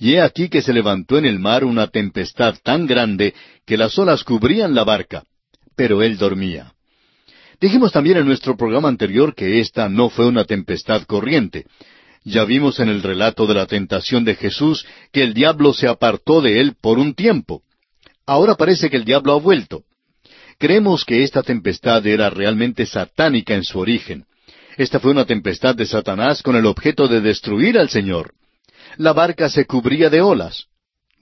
[0.00, 3.98] Y he aquí que se levantó en el mar una tempestad tan grande que las
[3.98, 5.24] olas cubrían la barca,
[5.74, 6.74] pero él dormía.
[7.60, 11.64] Dijimos también en nuestro programa anterior que esta no fue una tempestad corriente.
[12.22, 16.42] Ya vimos en el relato de la tentación de Jesús que el diablo se apartó
[16.42, 17.62] de él por un tiempo.
[18.26, 19.84] Ahora parece que el diablo ha vuelto.
[20.58, 24.24] Creemos que esta tempestad era realmente satánica en su origen.
[24.76, 28.34] Esta fue una tempestad de Satanás con el objeto de destruir al Señor.
[28.96, 30.66] La barca se cubría de olas.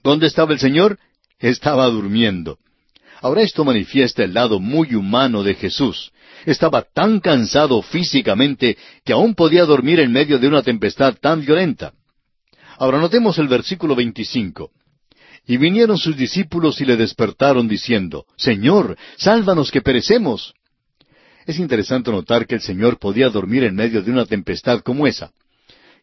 [0.03, 0.99] ¿Dónde estaba el Señor?
[1.39, 2.57] Estaba durmiendo.
[3.21, 6.11] Ahora esto manifiesta el lado muy humano de Jesús.
[6.45, 11.93] Estaba tan cansado físicamente que aún podía dormir en medio de una tempestad tan violenta.
[12.77, 14.71] Ahora notemos el versículo 25.
[15.45, 20.53] Y vinieron sus discípulos y le despertaron diciendo, Señor, sálvanos que perecemos.
[21.45, 25.31] Es interesante notar que el Señor podía dormir en medio de una tempestad como esa.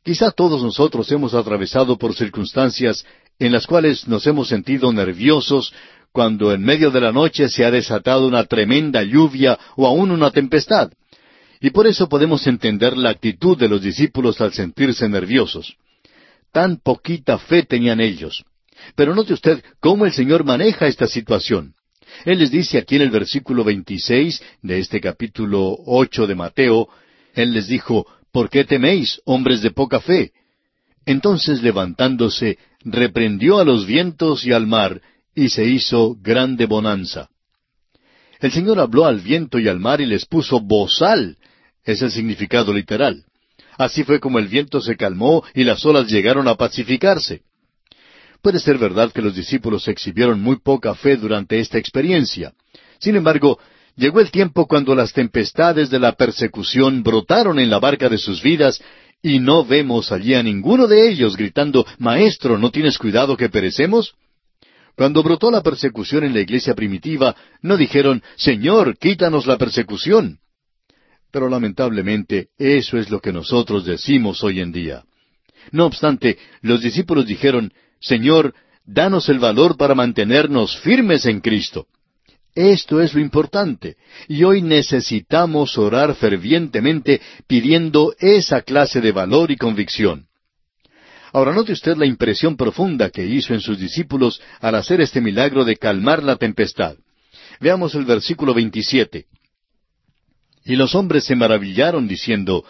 [0.03, 3.05] Quizá todos nosotros hemos atravesado por circunstancias
[3.39, 5.73] en las cuales nos hemos sentido nerviosos
[6.13, 10.31] cuando en medio de la noche se ha desatado una tremenda lluvia o aún una
[10.31, 10.91] tempestad.
[11.61, 15.77] Y por eso podemos entender la actitud de los discípulos al sentirse nerviosos.
[16.53, 18.45] Tan poquita fe tenían ellos.
[18.95, 21.75] Pero note usted cómo el Señor maneja esta situación.
[22.25, 26.89] Él les dice aquí en el versículo 26 de este capítulo ocho de Mateo,
[27.35, 30.33] Él les dijo, ¿Por qué teméis, hombres de poca fe?
[31.07, 35.01] Entonces levantándose, reprendió a los vientos y al mar,
[35.35, 37.29] y se hizo grande bonanza.
[38.41, 41.37] El Señor habló al viento y al mar y les puso bozal.
[41.85, 43.25] Es el significado literal.
[43.77, 47.43] Así fue como el viento se calmó y las olas llegaron a pacificarse.
[48.43, 52.53] Puede ser verdad que los discípulos exhibieron muy poca fe durante esta experiencia.
[52.99, 53.59] Sin embargo,
[53.97, 58.43] llegó el tiempo cuando las tempestades de la persecución brotaron en la barca de sus
[58.43, 58.83] vidas
[59.23, 64.15] y no vemos allí a ninguno de ellos gritando, Maestro, ¿no tienes cuidado que perecemos?
[64.97, 70.39] Cuando brotó la persecución en la iglesia primitiva, no dijeron, Señor, quítanos la persecución.
[71.31, 75.05] Pero lamentablemente eso es lo que nosotros decimos hoy en día.
[75.73, 81.87] No obstante, los discípulos dijeron, Señor, danos el valor para mantenernos firmes en Cristo.
[82.55, 83.97] Esto es lo importante,
[84.27, 90.27] y hoy necesitamos orar fervientemente pidiendo esa clase de valor y convicción.
[91.33, 95.65] Ahora note usted la impresión profunda que hizo en sus discípulos al hacer este milagro
[95.65, 96.97] de calmar la tempestad.
[97.61, 99.27] Veamos el versículo 27.
[100.65, 102.65] Y los hombres se maravillaron diciendo,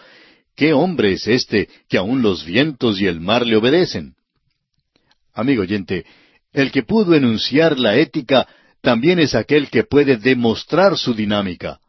[0.55, 4.15] ¿Qué hombre es este que aun los vientos y el mar le obedecen?
[5.33, 6.05] Amigo oyente,
[6.53, 8.47] el que pudo enunciar la ética
[8.81, 11.79] también es aquel que puede demostrar su dinámica.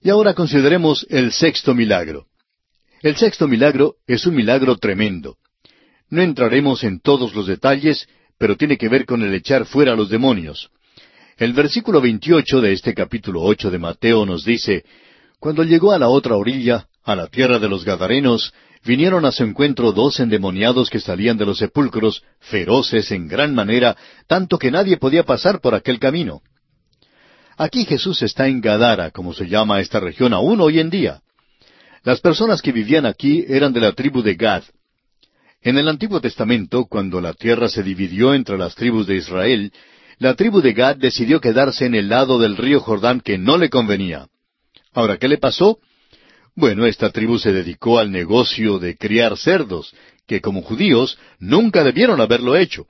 [0.00, 2.26] Y ahora consideremos el sexto milagro.
[3.02, 5.36] El sexto milagro es un milagro tremendo.
[6.10, 8.08] No entraremos en todos los detalles,
[8.38, 10.70] pero tiene que ver con el echar fuera a los demonios.
[11.36, 14.84] El versículo 28 de este capítulo ocho de Mateo nos dice,
[15.38, 18.52] Cuando llegó a la otra orilla, a la tierra de los Gadarenos,
[18.84, 23.96] vinieron a su encuentro dos endemoniados que salían de los sepulcros, feroces en gran manera,
[24.26, 26.42] tanto que nadie podía pasar por aquel camino.
[27.56, 31.22] Aquí Jesús está en Gadara, como se llama esta región aún hoy en día.
[32.04, 34.62] Las personas que vivían aquí eran de la tribu de Gad.
[35.60, 39.72] En el Antiguo Testamento, cuando la tierra se dividió entre las tribus de Israel,
[40.18, 43.68] la tribu de Gad decidió quedarse en el lado del río Jordán que no le
[43.68, 44.28] convenía.
[44.92, 45.78] Ahora, ¿qué le pasó?
[46.58, 49.94] Bueno, esta tribu se dedicó al negocio de criar cerdos,
[50.26, 52.88] que como judíos nunca debieron haberlo hecho.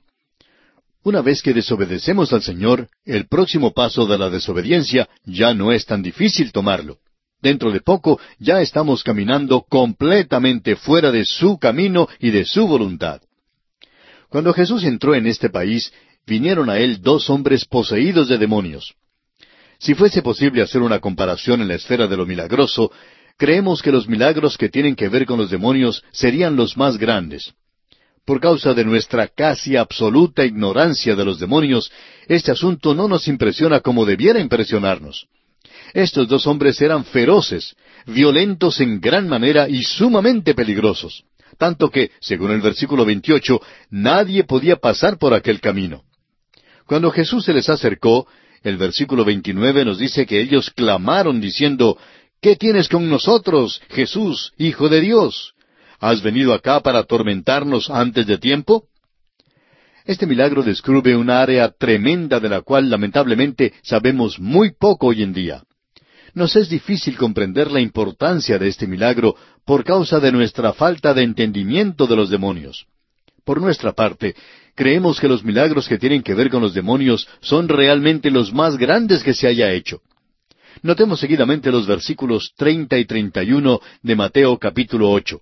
[1.03, 5.85] Una vez que desobedecemos al Señor, el próximo paso de la desobediencia ya no es
[5.85, 6.97] tan difícil tomarlo.
[7.43, 13.21] Dentro de poco ya estamos caminando completamente fuera de su camino y de su voluntad.
[14.29, 15.93] Cuando Jesús entró en este país,
[16.25, 18.95] vinieron a él dos hombres poseídos de demonios.
[19.77, 22.91] Si fuese posible hacer una comparación en la esfera de lo milagroso,
[23.39, 27.53] creemos que los milagros que tienen que ver con los demonios serían los más grandes.
[28.25, 31.89] Por causa de nuestra casi absoluta ignorancia de los demonios,
[32.27, 35.25] este asunto no nos impresiona como debiera impresionarnos.
[35.93, 37.75] Estos dos hombres eran feroces,
[38.05, 41.23] violentos en gran manera y sumamente peligrosos,
[41.57, 43.59] tanto que, según el versículo 28,
[43.89, 46.03] nadie podía pasar por aquel camino.
[46.85, 48.27] Cuando Jesús se les acercó,
[48.63, 51.97] el versículo 29 nos dice que ellos clamaron diciendo,
[52.41, 55.55] ¿Qué tienes con nosotros, Jesús, Hijo de Dios?
[55.99, 58.85] ¿Has venido acá para atormentarnos antes de tiempo?
[60.05, 65.33] Este milagro descubre un área tremenda de la cual lamentablemente sabemos muy poco hoy en
[65.33, 65.63] día.
[66.33, 69.35] Nos es difícil comprender la importancia de este milagro
[69.65, 72.85] por causa de nuestra falta de entendimiento de los demonios.
[73.43, 74.33] Por nuestra parte,
[74.75, 78.77] creemos que los milagros que tienen que ver con los demonios son realmente los más
[78.77, 80.01] grandes que se haya hecho.
[80.81, 85.41] Notemos seguidamente los versículos treinta y treinta y uno de Mateo capítulo ocho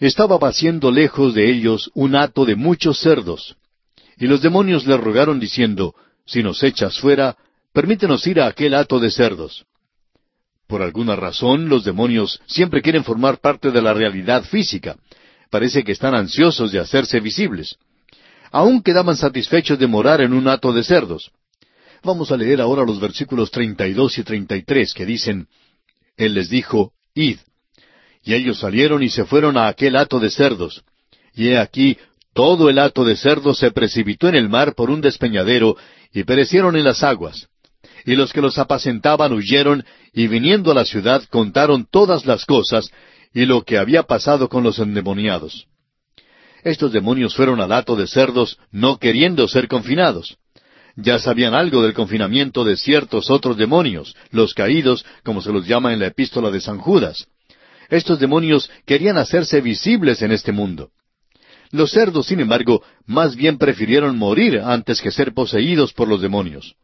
[0.00, 3.56] estaba paciendo lejos de ellos un hato de muchos cerdos.
[4.16, 5.94] Y los demonios le rogaron diciendo,
[6.26, 7.36] Si nos echas fuera,
[7.72, 9.66] permítenos ir a aquel hato de cerdos.
[10.66, 14.96] Por alguna razón, los demonios siempre quieren formar parte de la realidad física.
[15.50, 17.76] Parece que están ansiosos de hacerse visibles.
[18.52, 21.30] Aún quedaban satisfechos de morar en un hato de cerdos.
[22.02, 25.48] Vamos a leer ahora los versículos treinta y dos y treinta y tres que dicen,
[26.16, 27.38] Él les dijo, Id.
[28.22, 30.82] Y ellos salieron y se fueron a aquel hato de cerdos.
[31.34, 31.98] Y he aquí,
[32.32, 35.76] todo el hato de cerdos se precipitó en el mar por un despeñadero,
[36.12, 37.48] y perecieron en las aguas.
[38.04, 42.90] Y los que los apacentaban huyeron, y viniendo a la ciudad contaron todas las cosas,
[43.34, 45.66] y lo que había pasado con los endemoniados.
[46.62, 50.36] Estos demonios fueron al hato de cerdos, no queriendo ser confinados.
[51.02, 55.92] Ya sabían algo del confinamiento de ciertos otros demonios, los caídos, como se los llama
[55.92, 57.26] en la epístola de San Judas.
[57.88, 60.90] Estos demonios querían hacerse visibles en este mundo.
[61.70, 66.74] Los cerdos, sin embargo, más bien prefirieron morir antes que ser poseídos por los demonios.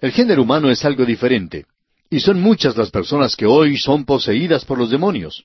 [0.00, 1.66] El género humano es algo diferente,
[2.10, 5.44] y son muchas las personas que hoy son poseídas por los demonios.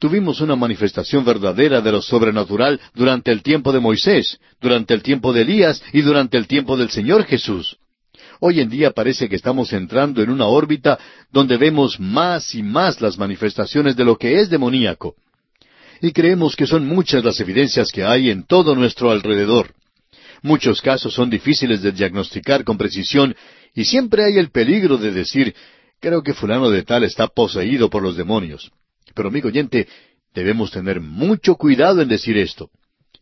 [0.00, 5.34] Tuvimos una manifestación verdadera de lo sobrenatural durante el tiempo de Moisés, durante el tiempo
[5.34, 7.76] de Elías y durante el tiempo del Señor Jesús.
[8.40, 10.98] Hoy en día parece que estamos entrando en una órbita
[11.30, 15.16] donde vemos más y más las manifestaciones de lo que es demoníaco.
[16.00, 19.74] Y creemos que son muchas las evidencias que hay en todo nuestro alrededor.
[20.40, 23.36] Muchos casos son difíciles de diagnosticar con precisión
[23.74, 25.54] y siempre hay el peligro de decir,
[26.00, 28.72] creo que fulano de tal está poseído por los demonios.
[29.14, 29.88] Pero amigo oyente,
[30.34, 32.70] debemos tener mucho cuidado en decir esto.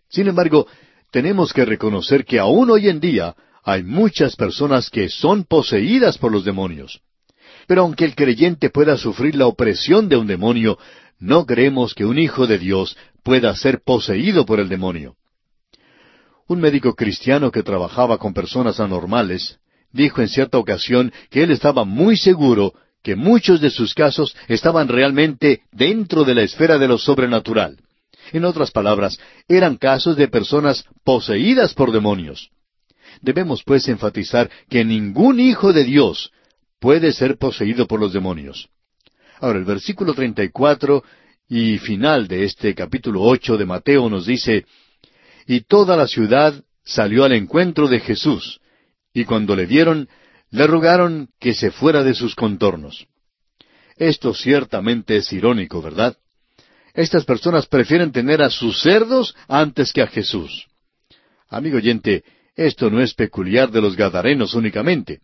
[0.08, 0.66] Sin embargo,
[1.10, 6.32] tenemos que reconocer que aún hoy en día hay muchas personas que son poseídas por
[6.32, 7.00] los demonios.
[7.66, 10.78] Pero aunque el creyente pueda sufrir la opresión de un demonio,
[11.18, 15.16] no creemos que un hijo de Dios pueda ser poseído por el demonio.
[16.46, 19.58] Un médico cristiano que trabajaba con personas anormales
[19.92, 22.72] dijo en cierta ocasión que él estaba muy seguro
[23.03, 27.78] que muchos de sus casos estaban realmente dentro de la esfera de lo sobrenatural.
[28.32, 29.18] En otras palabras,
[29.49, 32.51] eran casos de personas poseídas por demonios.
[33.22, 36.30] Debemos pues enfatizar que ningún hijo de Dios
[36.78, 38.68] puede ser poseído por los demonios.
[39.40, 41.03] Ahora, el versículo 34
[41.49, 44.66] y final de este capítulo ocho de Mateo nos dice,
[45.46, 48.61] Y toda la ciudad salió al encuentro de Jesús,
[49.14, 50.09] y cuando le vieron,
[50.51, 53.07] le rogaron que se fuera de sus contornos.
[53.96, 56.16] Esto ciertamente es irónico, ¿verdad?
[56.94, 60.66] Estas personas prefieren tener a sus cerdos antes que a Jesús.
[61.49, 62.24] Amigo oyente,
[62.57, 65.20] esto no es peculiar de los Gadarenos únicamente.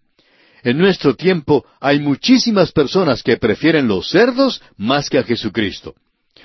[0.63, 5.95] En nuestro tiempo hay muchísimas personas que prefieren los cerdos más que a Jesucristo,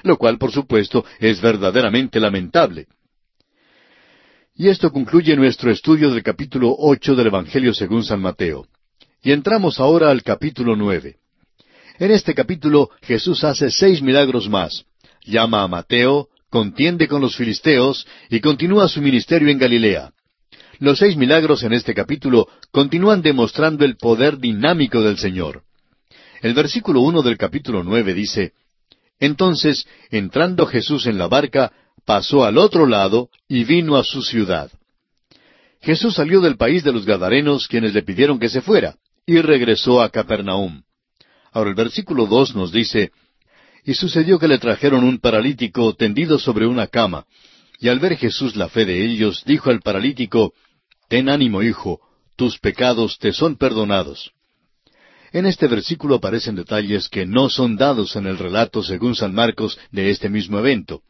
[0.03, 2.87] lo cual por supuesto es verdaderamente lamentable.
[4.59, 8.67] Y esto concluye nuestro estudio del capítulo ocho del Evangelio según San Mateo.
[9.23, 11.15] Y entramos ahora al capítulo nueve.
[11.97, 14.83] En este capítulo Jesús hace seis milagros más.
[15.23, 20.11] Llama a Mateo, contiende con los filisteos y continúa su ministerio en Galilea.
[20.79, 25.63] Los seis milagros en este capítulo continúan demostrando el poder dinámico del Señor.
[26.41, 28.51] El versículo uno del capítulo nueve dice
[29.21, 31.71] Entonces, entrando Jesús en la barca,
[32.05, 34.71] pasó al otro lado y vino a su ciudad.
[35.81, 38.95] Jesús salió del país de los Gadarenos, quienes le pidieron que se fuera,
[39.25, 40.83] y regresó a Capernaum.
[41.51, 43.11] Ahora el versículo dos nos dice
[43.85, 47.25] y sucedió que le trajeron un paralítico tendido sobre una cama.
[47.79, 50.53] Y al ver Jesús la fe de ellos, dijo al paralítico,
[51.07, 51.99] Ten ánimo, hijo,
[52.35, 54.31] tus pecados te son perdonados.
[55.31, 59.79] En este versículo aparecen detalles que no son dados en el relato según San Marcos
[59.91, 61.01] de este mismo evento.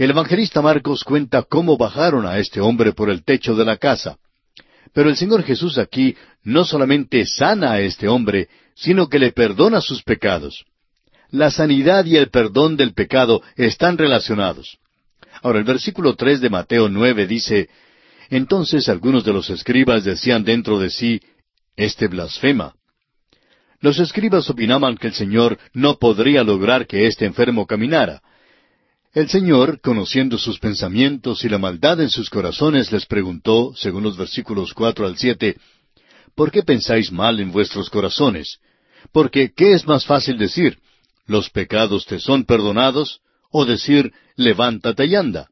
[0.00, 4.16] El evangelista Marcos cuenta cómo bajaron a este hombre por el techo de la casa.
[4.92, 9.80] Pero el Señor Jesús aquí no solamente sana a este hombre, sino que le perdona
[9.80, 10.64] sus pecados
[11.30, 14.78] la sanidad y el perdón del pecado están relacionados.
[15.42, 17.68] Ahora el versículo tres de Mateo nueve dice
[18.30, 21.20] Entonces algunos de los escribas decían dentro de sí
[21.76, 22.74] Este blasfema.
[23.80, 28.20] Los escribas opinaban que el Señor no podría lograr que este enfermo caminara.
[29.12, 34.16] El Señor, conociendo sus pensamientos y la maldad en sus corazones, les preguntó, según los
[34.16, 35.56] versículos cuatro al siete,
[36.36, 38.60] ¿Por qué pensáis mal en vuestros corazones?
[39.12, 40.78] Porque, ¿qué es más fácil decir?
[41.30, 45.48] los pecados te son perdonados, o decir, levántate y anda.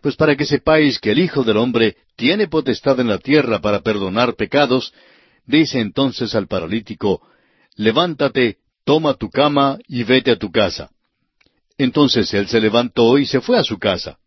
[0.00, 3.80] Pues para que sepáis que el Hijo del Hombre tiene potestad en la tierra para
[3.80, 4.92] perdonar pecados,
[5.46, 7.20] dice entonces al paralítico,
[7.76, 10.90] levántate, toma tu cama y vete a tu casa.
[11.78, 14.18] Entonces él se levantó y se fue a su casa.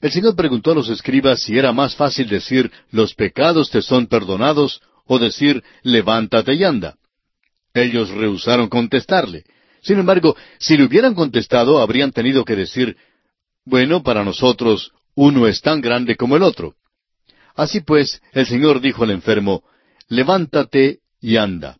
[0.00, 4.06] El Señor preguntó a los escribas si era más fácil decir, los pecados te son
[4.06, 6.96] perdonados, o decir, levántate y anda.
[7.72, 9.44] Ellos rehusaron contestarle.
[9.82, 12.96] Sin embargo, si le hubieran contestado, habrían tenido que decir,
[13.64, 16.74] bueno, para nosotros uno es tan grande como el otro.
[17.54, 19.64] Así pues, el Señor dijo al enfermo,
[20.08, 21.78] levántate y anda.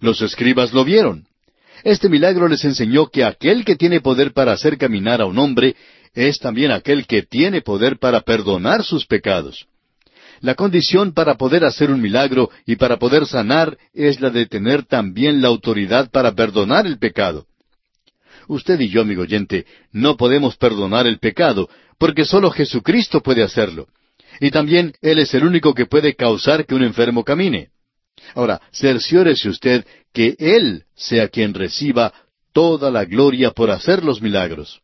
[0.00, 1.28] Los escribas lo vieron.
[1.86, 5.76] Este milagro les enseñó que aquel que tiene poder para hacer caminar a un hombre
[6.14, 9.68] es también aquel que tiene poder para perdonar sus pecados.
[10.40, 14.84] La condición para poder hacer un milagro y para poder sanar es la de tener
[14.84, 17.46] también la autoridad para perdonar el pecado.
[18.48, 21.68] Usted y yo, amigo oyente, no podemos perdonar el pecado,
[21.98, 23.86] porque solo Jesucristo puede hacerlo.
[24.40, 27.68] Y también Él es el único que puede causar que un enfermo camine.
[28.34, 32.12] Ahora, cerciórese usted que Él sea quien reciba
[32.52, 34.80] toda la gloria por hacer los milagros.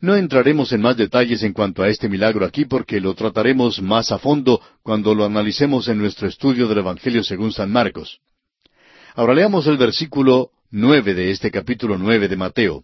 [0.00, 4.10] No entraremos en más detalles en cuanto a este milagro aquí porque lo trataremos más
[4.10, 8.20] a fondo cuando lo analicemos en nuestro estudio del Evangelio según San Marcos.
[9.14, 12.82] Ahora leamos el versículo nueve de este capítulo nueve de Mateo.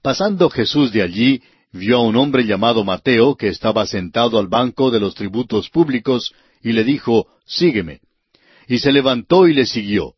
[0.00, 1.42] Pasando Jesús de allí,
[1.72, 6.32] vio a un hombre llamado Mateo que estaba sentado al banco de los tributos públicos
[6.62, 8.00] y le dijo, Sígueme.
[8.66, 10.14] Y se levantó y le siguió.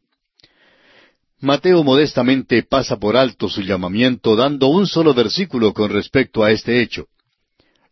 [1.41, 6.83] Mateo modestamente pasa por alto su llamamiento dando un solo versículo con respecto a este
[6.83, 7.07] hecho.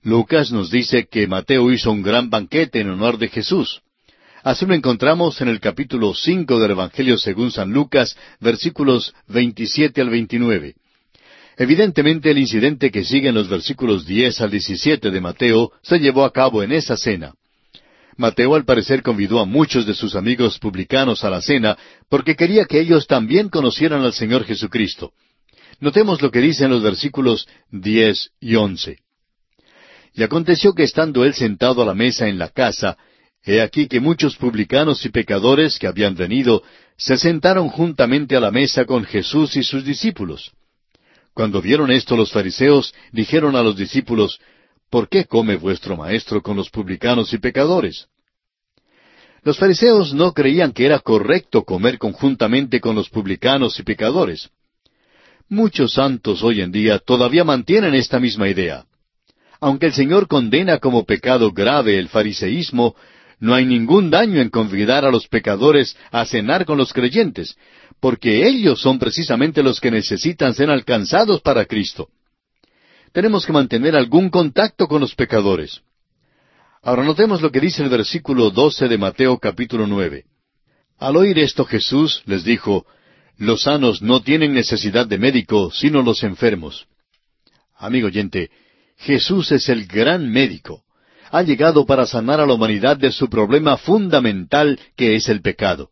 [0.03, 3.81] Lucas nos dice que Mateo hizo un gran banquete en honor de Jesús.
[4.43, 10.11] Así lo encontramos en el capítulo cinco del Evangelio según San Lucas, versículos veintisiete al
[10.11, 10.75] veintinueve.
[11.57, 16.25] Evidentemente el incidente que sigue en los versículos diez al diecisiete de Mateo se llevó
[16.25, 17.35] a cabo en esa cena.
[18.19, 21.79] Mateo al parecer convidó a muchos de sus amigos publicanos a la cena
[22.11, 25.13] porque quería que ellos también conocieran al Señor Jesucristo.
[25.79, 28.99] Notemos lo que dicen los versículos diez y once.
[30.15, 32.99] Y aconteció que estando él sentado a la mesa en la casa,
[33.45, 36.65] he aquí que muchos publicanos y pecadores que habían venido
[36.97, 40.51] se sentaron juntamente a la mesa con Jesús y sus discípulos.
[41.35, 44.41] Cuando vieron esto los fariseos, dijeron a los discípulos,
[44.91, 48.07] ¿por qué come vuestro maestro con los publicanos y pecadores?
[49.43, 54.51] Los fariseos no creían que era correcto comer conjuntamente con los publicanos y pecadores.
[55.49, 58.85] Muchos santos hoy en día todavía mantienen esta misma idea.
[59.61, 62.95] Aunque el Señor condena como pecado grave el fariseísmo,
[63.41, 67.57] no hay ningún daño en convidar a los pecadores a cenar con los creyentes,
[68.01, 72.09] porque ellos son precisamente los que necesitan ser alcanzados para Cristo
[73.19, 75.81] tenemos que mantener algún contacto con los pecadores.
[76.85, 80.27] Ahora notemos lo que dice el versículo doce de Mateo capítulo nueve.
[80.99, 82.87] Al oír esto Jesús les dijo,
[83.37, 86.87] Los sanos no tienen necesidad de médico, sino los enfermos.
[87.77, 88.51] Amigo oyente,
[88.97, 90.85] Jesús es el gran médico.
[91.33, 95.91] Ha llegado para sanar a la humanidad de su problema fundamental que es el pecado.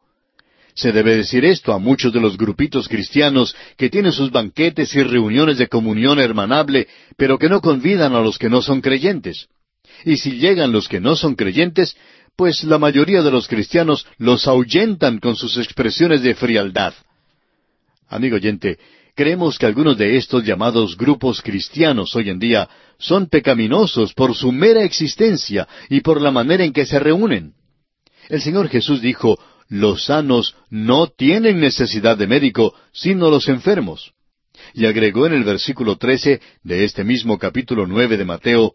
[0.77, 5.03] Se debe decir esto a muchos de los grupitos cristianos que tienen sus banquetes y
[5.03, 9.49] reuniones de comunión hermanable, pero que no convidan a los que no son creyentes.
[10.05, 11.97] Y si llegan los que no son creyentes,
[12.37, 16.93] pues la mayoría de los cristianos los ahuyentan con sus expresiones de frialdad.
[18.09, 18.79] Amigo oyente,
[19.15, 22.69] creemos que algunos de estos llamados grupos cristianos hoy en día
[22.99, 27.55] son pecaminosos por su mera existencia y por la manera en que se reúnen.
[28.29, 29.39] El Señor Jesús dijo,
[29.69, 34.13] los sanos no tienen necesidad de médico, sino los enfermos.
[34.75, 38.75] Y agregó en el versículo trece de este mismo capítulo nueve de Mateo,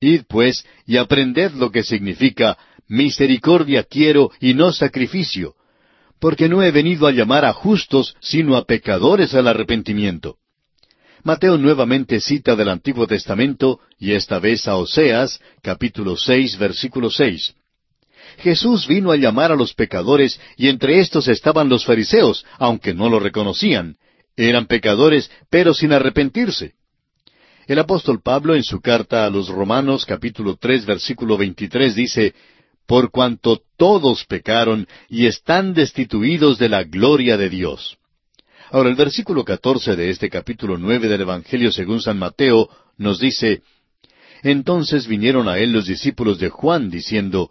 [0.00, 2.56] Id pues y aprended lo que significa
[2.88, 5.54] misericordia quiero y no sacrificio,
[6.18, 10.36] porque no he venido a llamar a justos, sino a pecadores al arrepentimiento.
[11.22, 17.54] Mateo nuevamente cita del Antiguo Testamento, y esta vez a Oseas, capítulo seis, versículo seis.
[18.40, 23.08] Jesús vino a llamar a los pecadores, y entre estos estaban los fariseos, aunque no
[23.08, 23.96] lo reconocían.
[24.36, 26.74] Eran pecadores, pero sin arrepentirse.
[27.66, 32.34] El apóstol Pablo en su carta a los Romanos capítulo tres versículo veintitrés dice,
[32.86, 37.98] Por cuanto todos pecaron y están destituidos de la gloria de Dios.
[38.72, 43.62] Ahora el versículo catorce de este capítulo nueve del Evangelio según San Mateo nos dice,
[44.42, 47.50] Entonces vinieron a él los discípulos de Juan diciendo,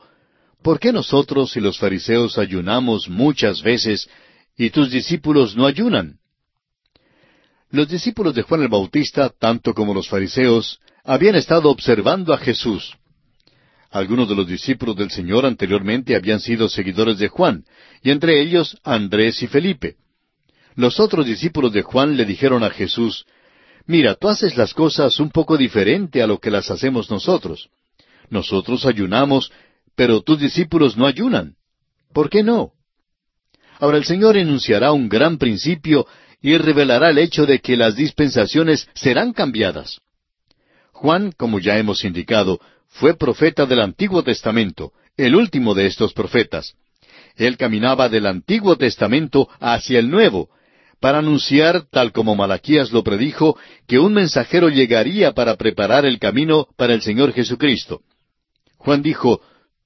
[0.62, 4.10] ¿Por qué nosotros y los fariseos ayunamos muchas veces
[4.58, 6.20] y tus discípulos no ayunan?
[7.72, 12.98] Los discípulos de Juan el Bautista, tanto como los fariseos, habían estado observando a Jesús.
[13.90, 17.64] Algunos de los discípulos del Señor anteriormente habían sido seguidores de Juan,
[18.04, 19.96] y entre ellos Andrés y Felipe.
[20.76, 23.26] Los otros discípulos de Juan le dijeron a Jesús,
[23.86, 27.70] Mira, tú haces las cosas un poco diferente a lo que las hacemos nosotros.
[28.30, 29.52] Nosotros ayunamos
[30.00, 31.56] pero tus discípulos no ayunan.
[32.14, 32.72] ¿Por qué no?
[33.82, 36.08] Ahora el Señor enunciará un gran principio
[36.42, 40.00] y revelará el hecho de que las dispensaciones serán cambiadas.
[40.94, 46.76] Juan, como ya hemos indicado, fue profeta del Antiguo Testamento, el último de estos profetas.
[47.36, 50.48] Él caminaba del Antiguo Testamento hacia el Nuevo,
[51.02, 56.70] para anunciar, tal como Malaquías lo predijo, que un mensajero llegaría para preparar el camino
[56.78, 58.00] para el Señor Jesucristo.
[58.78, 59.42] Juan dijo,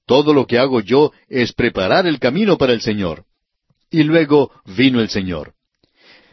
[0.06, 3.24] todo lo que hago yo es preparar el camino para el Señor.
[3.90, 5.54] Y luego vino el Señor.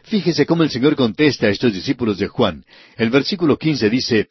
[0.03, 2.65] Fíjese cómo el Señor contesta a estos discípulos de Juan.
[2.97, 4.29] El versículo quince dice,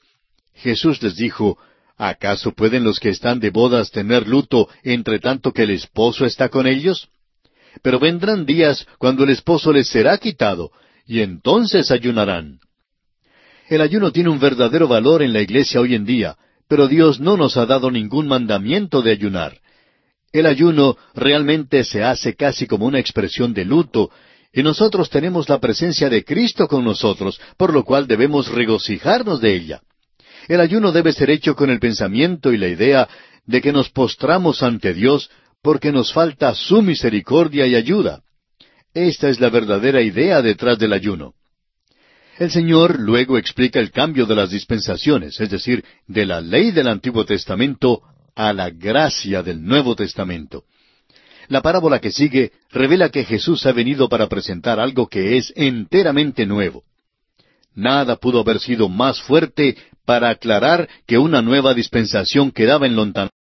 [0.54, 1.58] Jesús les dijo,
[1.96, 6.48] ¿acaso pueden los que están de bodas tener luto entre tanto que el esposo está
[6.48, 7.08] con ellos?
[7.82, 10.70] Pero vendrán días cuando el esposo les será quitado,
[11.06, 12.58] y entonces ayunarán.
[13.68, 16.36] El ayuno tiene un verdadero valor en la iglesia hoy en día,
[16.70, 19.58] pero Dios no nos ha dado ningún mandamiento de ayunar.
[20.30, 24.12] El ayuno realmente se hace casi como una expresión de luto,
[24.52, 29.56] y nosotros tenemos la presencia de Cristo con nosotros, por lo cual debemos regocijarnos de
[29.56, 29.82] ella.
[30.46, 33.08] El ayuno debe ser hecho con el pensamiento y la idea
[33.46, 35.28] de que nos postramos ante Dios
[35.62, 38.22] porque nos falta su misericordia y ayuda.
[38.94, 41.34] Esta es la verdadera idea detrás del ayuno.
[42.40, 46.88] El Señor luego explica el cambio de las dispensaciones, es decir, de la ley del
[46.88, 48.00] Antiguo Testamento
[48.34, 50.64] a la gracia del Nuevo Testamento.
[51.48, 56.46] La parábola que sigue revela que Jesús ha venido para presentar algo que es enteramente
[56.46, 56.82] nuevo.
[57.74, 59.76] Nada pudo haber sido más fuerte
[60.06, 63.39] para aclarar que una nueva dispensación quedaba en lontananza.